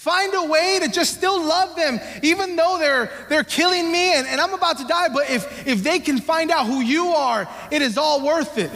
Find 0.00 0.32
a 0.32 0.44
way 0.44 0.78
to 0.80 0.88
just 0.88 1.12
still 1.12 1.46
love 1.46 1.76
them, 1.76 2.00
even 2.22 2.56
though 2.56 2.78
they're, 2.78 3.10
they're 3.28 3.44
killing 3.44 3.92
me 3.92 4.14
and, 4.14 4.26
and 4.26 4.40
I'm 4.40 4.54
about 4.54 4.78
to 4.78 4.86
die. 4.86 5.10
But 5.10 5.28
if, 5.28 5.66
if 5.66 5.82
they 5.82 5.98
can 5.98 6.22
find 6.22 6.50
out 6.50 6.64
who 6.64 6.80
you 6.80 7.08
are, 7.08 7.46
it 7.70 7.82
is 7.82 7.98
all 7.98 8.24
worth 8.24 8.56
it. 8.56 8.70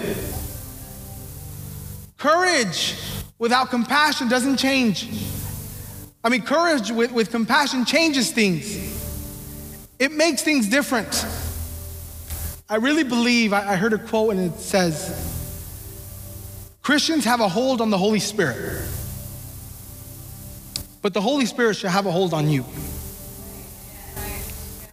Courage 2.19 2.95
without 3.39 3.71
compassion 3.71 4.29
doesn't 4.29 4.59
change. 4.59 5.09
I 6.23 6.29
mean, 6.29 6.43
courage 6.43 6.91
with, 6.91 7.11
with 7.11 7.31
compassion 7.31 7.87
changes 7.87 8.31
things, 8.31 8.77
it 9.99 10.13
makes 10.13 10.43
things 10.43 10.69
different. 10.69 11.27
I 12.69 12.77
really 12.77 13.03
believe, 13.03 13.55
I, 13.55 13.73
I 13.73 13.77
heard 13.77 13.95
a 13.95 13.99
quote 13.99 14.35
and 14.35 14.53
it 14.53 14.59
says, 14.59 15.09
Christians 16.83 17.25
have 17.25 17.41
a 17.41 17.49
hold 17.49 17.81
on 17.81 17.89
the 17.89 17.97
Holy 17.97 18.21
Spirit 18.21 18.91
but 21.05 21.13
the 21.13 21.21
Holy 21.21 21.45
Spirit 21.45 21.77
should 21.77 21.91
have 21.91 22.07
a 22.07 22.11
hold 22.11 22.33
on 22.33 22.49
you. 22.49 22.65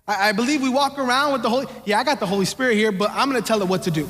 I, 0.05 0.27
I 0.27 0.31
believe 0.33 0.61
we 0.61 0.67
walk 0.67 0.99
around 0.99 1.31
with 1.31 1.41
the 1.41 1.49
Holy, 1.49 1.67
yeah, 1.85 1.99
I 1.99 2.03
got 2.03 2.19
the 2.19 2.25
Holy 2.25 2.43
Spirit 2.43 2.75
here, 2.75 2.91
but 2.91 3.11
I'm 3.11 3.29
gonna 3.29 3.41
tell 3.41 3.61
it 3.61 3.69
what 3.69 3.83
to 3.83 3.91
do. 3.91 4.09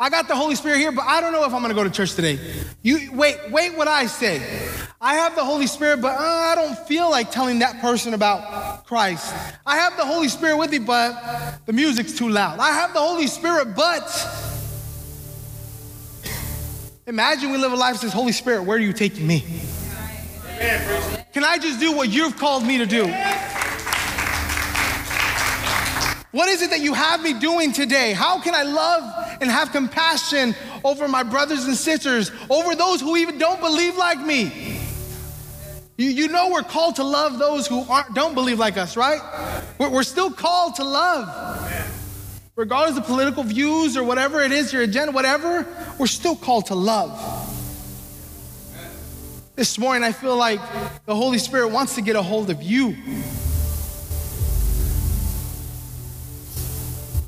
I 0.00 0.10
got 0.10 0.26
the 0.26 0.34
Holy 0.34 0.56
Spirit 0.56 0.78
here, 0.78 0.90
but 0.90 1.04
I 1.06 1.20
don't 1.20 1.30
know 1.30 1.44
if 1.44 1.54
I'm 1.54 1.62
gonna 1.62 1.74
go 1.74 1.84
to 1.84 1.90
church 1.90 2.14
today. 2.14 2.40
You 2.82 3.12
wait, 3.12 3.36
wait 3.52 3.76
what 3.76 3.86
I 3.86 4.06
say. 4.06 4.42
I 5.00 5.14
have 5.14 5.36
the 5.36 5.44
Holy 5.44 5.68
Spirit, 5.68 6.00
but 6.02 6.18
uh, 6.18 6.20
I 6.20 6.56
don't 6.56 6.76
feel 6.88 7.08
like 7.08 7.30
telling 7.30 7.60
that 7.60 7.80
person 7.80 8.12
about 8.12 8.84
Christ. 8.86 9.32
I 9.64 9.76
have 9.76 9.96
the 9.96 10.04
Holy 10.04 10.26
Spirit 10.26 10.56
with 10.56 10.72
me, 10.72 10.80
but 10.80 11.60
the 11.66 11.72
music's 11.72 12.18
too 12.18 12.30
loud. 12.30 12.58
I 12.58 12.72
have 12.72 12.92
the 12.92 13.00
Holy 13.00 13.28
Spirit, 13.28 13.76
but 13.76 14.10
imagine 17.06 17.52
we 17.52 17.58
live 17.58 17.70
a 17.70 17.76
life 17.76 17.94
that 17.94 18.00
says, 18.00 18.12
Holy 18.12 18.32
Spirit, 18.32 18.64
where 18.64 18.76
are 18.76 18.80
you 18.80 18.92
taking 18.92 19.24
me? 19.24 19.44
Can 20.58 21.44
I 21.44 21.58
just 21.58 21.80
do 21.80 21.92
what 21.92 22.08
you've 22.08 22.36
called 22.36 22.64
me 22.66 22.78
to 22.78 22.86
do? 22.86 23.04
What 26.32 26.48
is 26.48 26.62
it 26.62 26.70
that 26.70 26.80
you 26.80 26.94
have 26.94 27.22
me 27.22 27.38
doing 27.38 27.72
today? 27.72 28.12
How 28.12 28.40
can 28.40 28.54
I 28.54 28.62
love 28.62 29.38
and 29.40 29.50
have 29.50 29.72
compassion 29.72 30.54
over 30.84 31.08
my 31.08 31.22
brothers 31.22 31.64
and 31.64 31.74
sisters, 31.74 32.30
over 32.50 32.74
those 32.74 33.00
who 33.00 33.16
even 33.16 33.38
don't 33.38 33.60
believe 33.60 33.96
like 33.96 34.20
me? 34.20 34.80
You, 35.96 36.10
you 36.10 36.28
know 36.28 36.50
we're 36.50 36.62
called 36.62 36.96
to 36.96 37.04
love 37.04 37.38
those 37.38 37.66
who 37.66 37.80
aren't, 37.88 38.14
don't 38.14 38.34
believe 38.34 38.58
like 38.58 38.76
us, 38.76 38.96
right? 38.96 39.20
We're, 39.78 39.88
we're 39.88 40.02
still 40.02 40.30
called 40.30 40.76
to 40.76 40.84
love. 40.84 41.72
Regardless 42.54 42.98
of 42.98 43.04
political 43.04 43.42
views 43.42 43.96
or 43.96 44.04
whatever 44.04 44.42
it 44.42 44.52
is, 44.52 44.72
your 44.72 44.82
agenda, 44.82 45.12
whatever, 45.12 45.66
we're 45.98 46.06
still 46.06 46.36
called 46.36 46.66
to 46.66 46.74
love. 46.74 47.45
This 49.56 49.78
morning, 49.78 50.04
I 50.04 50.12
feel 50.12 50.36
like 50.36 50.60
the 51.06 51.14
Holy 51.14 51.38
Spirit 51.38 51.68
wants 51.68 51.94
to 51.94 52.02
get 52.02 52.14
a 52.14 52.20
hold 52.20 52.50
of 52.50 52.62
you. 52.62 52.94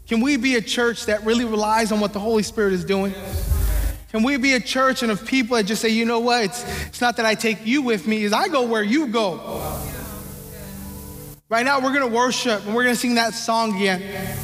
Can 0.06 0.20
we 0.20 0.36
be 0.36 0.56
a 0.56 0.60
church 0.60 1.06
that 1.06 1.24
really 1.24 1.46
relies 1.46 1.90
on 1.90 2.00
what 2.00 2.12
the 2.12 2.20
Holy 2.20 2.42
Spirit 2.42 2.74
is 2.74 2.84
doing? 2.84 3.14
Can 4.10 4.22
we 4.22 4.36
be 4.36 4.52
a 4.52 4.60
church 4.60 5.02
and 5.02 5.10
of 5.10 5.24
people 5.24 5.56
that 5.56 5.64
just 5.64 5.80
say, 5.80 5.88
you 5.88 6.04
know 6.04 6.18
what, 6.18 6.44
it's, 6.44 6.86
it's 6.86 7.00
not 7.00 7.16
that 7.16 7.24
I 7.24 7.34
take 7.34 7.64
you 7.64 7.80
with 7.80 8.06
me, 8.06 8.24
is 8.24 8.34
I 8.34 8.48
go 8.48 8.66
where 8.66 8.82
you 8.82 9.06
go. 9.06 9.80
Right 11.48 11.64
now, 11.64 11.80
we're 11.80 11.94
gonna 11.94 12.08
worship 12.08 12.66
and 12.66 12.74
we're 12.74 12.84
gonna 12.84 12.94
sing 12.94 13.14
that 13.14 13.32
song 13.32 13.74
again. 13.74 14.36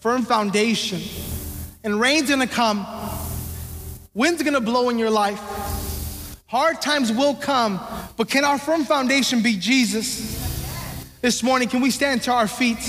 Firm 0.00 0.22
foundation. 0.22 1.02
And 1.84 2.00
rain's 2.00 2.30
gonna 2.30 2.46
come, 2.46 2.86
wind's 4.14 4.42
gonna 4.42 4.62
blow 4.62 4.88
in 4.88 4.98
your 4.98 5.10
life. 5.10 5.59
Hard 6.50 6.82
times 6.82 7.12
will 7.12 7.36
come, 7.36 7.78
but 8.16 8.28
can 8.28 8.44
our 8.44 8.58
firm 8.58 8.84
foundation 8.84 9.40
be 9.40 9.56
Jesus? 9.56 10.36
This 11.20 11.44
morning, 11.44 11.68
can 11.68 11.80
we 11.80 11.92
stand 11.92 12.22
to 12.22 12.32
our 12.32 12.48
feet? 12.48 12.82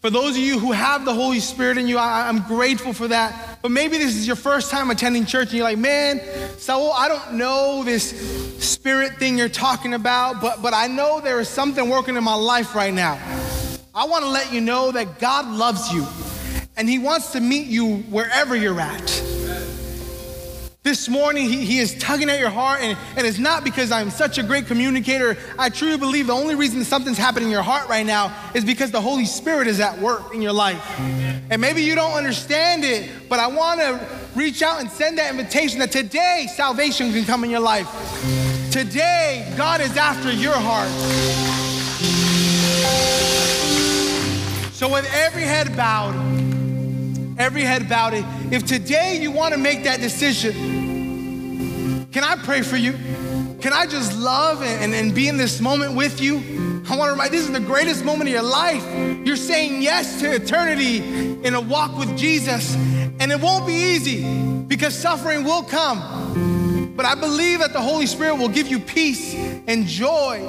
For 0.00 0.10
those 0.10 0.30
of 0.30 0.38
you 0.38 0.58
who 0.58 0.72
have 0.72 1.04
the 1.04 1.14
Holy 1.14 1.38
Spirit 1.38 1.78
in 1.78 1.86
you, 1.86 1.98
I, 1.98 2.28
am 2.28 2.42
grateful 2.42 2.92
for 2.92 3.06
that. 3.06 3.60
But 3.62 3.70
maybe 3.70 3.96
this 3.96 4.16
is 4.16 4.26
your 4.26 4.34
first 4.34 4.72
time 4.72 4.90
attending 4.90 5.24
church 5.24 5.50
and 5.50 5.58
you're 5.58 5.64
like, 5.68 5.78
man, 5.78 6.20
Saul, 6.58 6.92
I 6.92 7.06
don't 7.06 7.34
know 7.34 7.84
this 7.84 8.10
spirit 8.58 9.18
thing 9.18 9.38
you're 9.38 9.48
talking 9.48 9.94
about, 9.94 10.40
but, 10.40 10.62
but 10.62 10.74
I 10.74 10.88
know 10.88 11.20
there 11.20 11.38
is 11.38 11.48
something 11.48 11.88
working 11.88 12.16
in 12.16 12.24
my 12.24 12.34
life 12.34 12.74
right 12.74 12.92
now. 12.92 13.20
I 13.94 14.04
want 14.06 14.24
to 14.24 14.30
let 14.30 14.52
you 14.52 14.60
know 14.60 14.90
that 14.90 15.20
God 15.20 15.46
loves 15.46 15.92
you 15.92 16.04
and 16.76 16.88
He 16.88 16.98
wants 16.98 17.30
to 17.32 17.40
meet 17.40 17.68
you 17.68 17.98
wherever 17.98 18.56
you're 18.56 18.80
at. 18.80 19.27
This 20.88 21.06
morning, 21.06 21.50
he, 21.50 21.66
he 21.66 21.80
is 21.80 21.92
tugging 21.98 22.30
at 22.30 22.40
your 22.40 22.48
heart, 22.48 22.80
and, 22.80 22.96
and 23.14 23.26
it's 23.26 23.38
not 23.38 23.62
because 23.62 23.92
I'm 23.92 24.08
such 24.08 24.38
a 24.38 24.42
great 24.42 24.64
communicator. 24.64 25.36
I 25.58 25.68
truly 25.68 25.98
believe 25.98 26.28
the 26.28 26.32
only 26.32 26.54
reason 26.54 26.82
something's 26.82 27.18
happening 27.18 27.48
in 27.48 27.52
your 27.52 27.62
heart 27.62 27.90
right 27.90 28.06
now 28.06 28.34
is 28.54 28.64
because 28.64 28.90
the 28.90 29.00
Holy 29.02 29.26
Spirit 29.26 29.66
is 29.66 29.80
at 29.80 29.98
work 29.98 30.32
in 30.32 30.40
your 30.40 30.54
life. 30.54 30.82
And 31.50 31.60
maybe 31.60 31.82
you 31.82 31.94
don't 31.94 32.14
understand 32.14 32.84
it, 32.84 33.10
but 33.28 33.38
I 33.38 33.48
want 33.48 33.80
to 33.80 34.00
reach 34.34 34.62
out 34.62 34.80
and 34.80 34.90
send 34.90 35.18
that 35.18 35.30
invitation 35.30 35.78
that 35.80 35.92
today 35.92 36.48
salvation 36.56 37.12
can 37.12 37.26
come 37.26 37.44
in 37.44 37.50
your 37.50 37.60
life. 37.60 37.86
Today, 38.72 39.52
God 39.58 39.82
is 39.82 39.94
after 39.94 40.32
your 40.32 40.54
heart. 40.56 40.88
So, 44.72 44.90
with 44.90 45.06
every 45.12 45.42
head 45.42 45.76
bowed, 45.76 46.47
every 47.38 47.62
head 47.62 47.88
bowed, 47.88 48.14
if 48.52 48.66
today 48.66 49.18
you 49.20 49.30
want 49.30 49.54
to 49.54 49.60
make 49.60 49.84
that 49.84 50.00
decision, 50.00 52.06
can 52.12 52.24
I 52.24 52.36
pray 52.36 52.62
for 52.62 52.76
you? 52.76 52.92
Can 53.60 53.72
I 53.72 53.86
just 53.86 54.18
love 54.18 54.62
and, 54.62 54.84
and, 54.84 54.94
and, 54.94 55.14
be 55.14 55.28
in 55.28 55.36
this 55.36 55.60
moment 55.60 55.96
with 55.96 56.20
you? 56.20 56.36
I 56.88 56.96
want 56.96 57.08
to 57.08 57.12
remind 57.12 57.32
this 57.32 57.44
is 57.44 57.52
the 57.52 57.60
greatest 57.60 58.04
moment 58.04 58.28
of 58.28 58.34
your 58.34 58.42
life. 58.42 58.84
You're 59.26 59.36
saying 59.36 59.82
yes 59.82 60.20
to 60.20 60.32
eternity 60.32 60.98
in 61.42 61.54
a 61.54 61.60
walk 61.60 61.98
with 61.98 62.16
Jesus. 62.16 62.74
And 63.20 63.32
it 63.32 63.40
won't 63.40 63.66
be 63.66 63.72
easy 63.72 64.62
because 64.62 64.96
suffering 64.96 65.42
will 65.42 65.64
come. 65.64 66.94
But 66.96 67.04
I 67.04 67.16
believe 67.16 67.60
that 67.60 67.72
the 67.72 67.80
Holy 67.80 68.06
Spirit 68.06 68.36
will 68.36 68.48
give 68.48 68.68
you 68.68 68.78
peace 68.78 69.34
and 69.34 69.86
joy, 69.86 70.40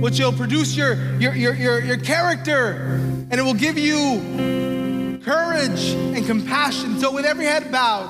which 0.00 0.20
will 0.20 0.32
produce 0.32 0.76
your, 0.76 0.94
your, 1.18 1.34
your, 1.34 1.54
your, 1.54 1.80
your 1.80 1.96
character 1.96 3.00
and 3.30 3.34
it 3.34 3.42
will 3.42 3.54
give 3.54 3.78
you 3.78 4.75
courage 5.26 5.90
and 5.90 6.24
compassion. 6.24 7.00
So, 7.00 7.10
with 7.10 7.24
every 7.24 7.46
head 7.46 7.72
bowed, 7.72 8.08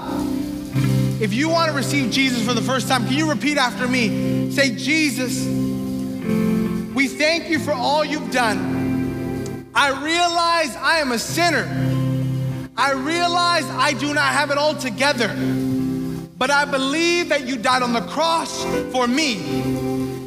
if 1.18 1.32
you 1.32 1.48
want 1.48 1.70
to 1.70 1.74
receive 1.74 2.12
Jesus 2.12 2.46
for 2.46 2.52
the 2.52 2.60
first 2.60 2.88
time, 2.88 3.06
can 3.06 3.14
you 3.14 3.30
repeat 3.30 3.56
after 3.56 3.88
me? 3.88 4.50
Say, 4.50 4.76
Jesus, 4.76 5.46
we 6.94 7.08
thank 7.08 7.48
you 7.48 7.58
for 7.58 7.72
all 7.72 8.04
you've 8.04 8.30
done. 8.30 9.66
I 9.74 9.88
realize 10.04 10.76
I 10.76 10.98
am 10.98 11.12
a 11.12 11.18
sinner. 11.18 11.66
I 12.76 12.92
realize 12.92 13.64
I 13.64 13.94
do 13.94 14.12
not 14.12 14.34
have 14.34 14.50
it 14.50 14.58
all 14.58 14.74
together. 14.74 15.34
But 16.36 16.50
I 16.50 16.66
believe 16.66 17.30
that 17.30 17.46
you 17.46 17.56
died 17.56 17.80
on 17.80 17.94
the 17.94 18.02
cross 18.02 18.62
for 18.92 19.06
me. 19.06 19.38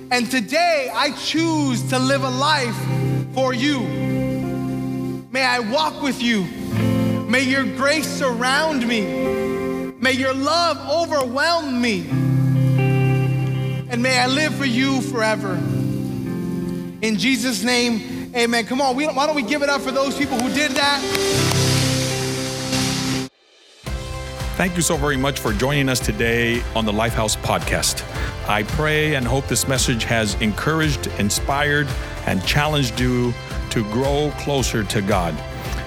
And 0.10 0.30
today 0.32 0.92
I 0.92 1.12
choose 1.12 1.88
to 1.92 2.00
live 2.00 2.24
a 2.24 2.30
life 2.32 2.76
for 3.36 3.54
you. 3.54 3.80
May 5.32 5.46
I 5.46 5.60
walk 5.60 6.02
with 6.02 6.20
you. 6.24 6.48
May 7.30 7.44
your 7.44 7.64
grace 7.64 8.08
surround 8.08 8.88
me. 8.88 9.02
May 10.02 10.14
your 10.14 10.34
love 10.34 10.80
overwhelm 10.90 11.80
me. 11.80 12.10
And 13.90 14.02
may 14.02 14.18
I 14.18 14.26
live 14.26 14.56
for 14.56 14.66
you 14.66 15.00
forever. 15.02 15.54
In 17.04 17.18
Jesus' 17.18 17.64
name, 17.64 18.34
amen. 18.36 18.66
Come 18.66 18.82
on, 18.82 18.96
why 18.96 19.28
don't 19.28 19.36
we 19.36 19.44
give 19.44 19.62
it 19.62 19.70
up 19.70 19.82
for 19.82 19.92
those 19.92 20.18
people 20.18 20.40
who 20.40 20.52
did 20.56 20.72
that? 20.72 21.00
Thank 24.58 24.76
you 24.76 24.82
so 24.82 24.98
very 24.98 25.16
much 25.16 25.40
for 25.40 25.54
joining 25.54 25.88
us 25.88 26.00
today 26.00 26.64
on 26.76 26.84
the 26.84 26.92
Lifehouse 26.92 27.38
podcast. 27.38 28.04
I 28.50 28.64
pray 28.64 29.14
and 29.14 29.28
hope 29.28 29.48
this 29.48 29.68
message 29.68 30.04
has 30.06 30.34
encouraged, 30.42 31.06
inspired, 31.20 31.88
and 32.26 32.44
challenged 32.44 33.00
you 33.00 33.36
to 33.70 33.84
grow 33.92 34.34
closer 34.40 34.84
to 34.84 35.02
God. 35.04 35.36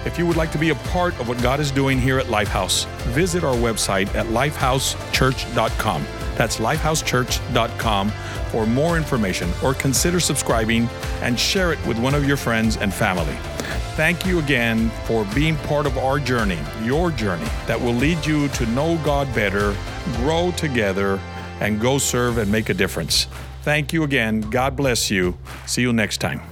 If 0.05 0.19
you 0.19 0.27
would 0.27 0.37
like 0.37 0.51
to 0.53 0.59
be 0.59 0.71
a 0.71 0.75
part 0.75 1.19
of 1.21 1.29
what 1.29 1.41
God 1.43 1.61
is 1.61 1.71
doing 1.71 2.01
here 2.01 2.19
at 2.19 2.27
Lifehouse, 2.27 2.87
visit 3.13 3.45
our 3.45 3.55
website 3.55 4.13
at 4.15 4.27
lifehousechurch.com. 4.27 6.07
That's 6.37 6.57
lifehousechurch.com 6.57 8.11
for 8.51 8.67
more 8.67 8.97
information 8.97 9.51
or 9.63 9.75
consider 9.75 10.19
subscribing 10.21 10.89
and 11.21 11.39
share 11.39 11.73
it 11.73 11.87
with 11.87 11.99
one 11.99 12.15
of 12.15 12.27
your 12.27 12.37
friends 12.37 12.77
and 12.77 12.93
family. 12.93 13.37
Thank 13.95 14.27
you 14.27 14.39
again 14.39 14.91
for 15.05 15.25
being 15.35 15.57
part 15.57 15.87
of 15.87 15.97
our 15.99 16.19
journey, 16.19 16.59
your 16.83 17.11
journey, 17.11 17.49
that 17.67 17.81
will 17.81 17.95
lead 17.95 18.25
you 18.27 18.49
to 18.49 18.67
know 18.67 18.99
God 19.05 19.33
better, 19.35 19.77
grow 20.17 20.51
together, 20.53 21.21
and 21.61 21.81
go 21.81 21.99
serve 21.99 22.39
and 22.39 22.51
make 22.51 22.71
a 22.71 22.75
difference. 22.75 23.27
Thank 23.63 23.93
you 23.93 24.03
again. 24.03 24.41
God 24.41 24.77
bless 24.77 25.11
you. 25.11 25.39
See 25.67 25.83
you 25.83 25.93
next 25.93 26.19
time. 26.19 26.52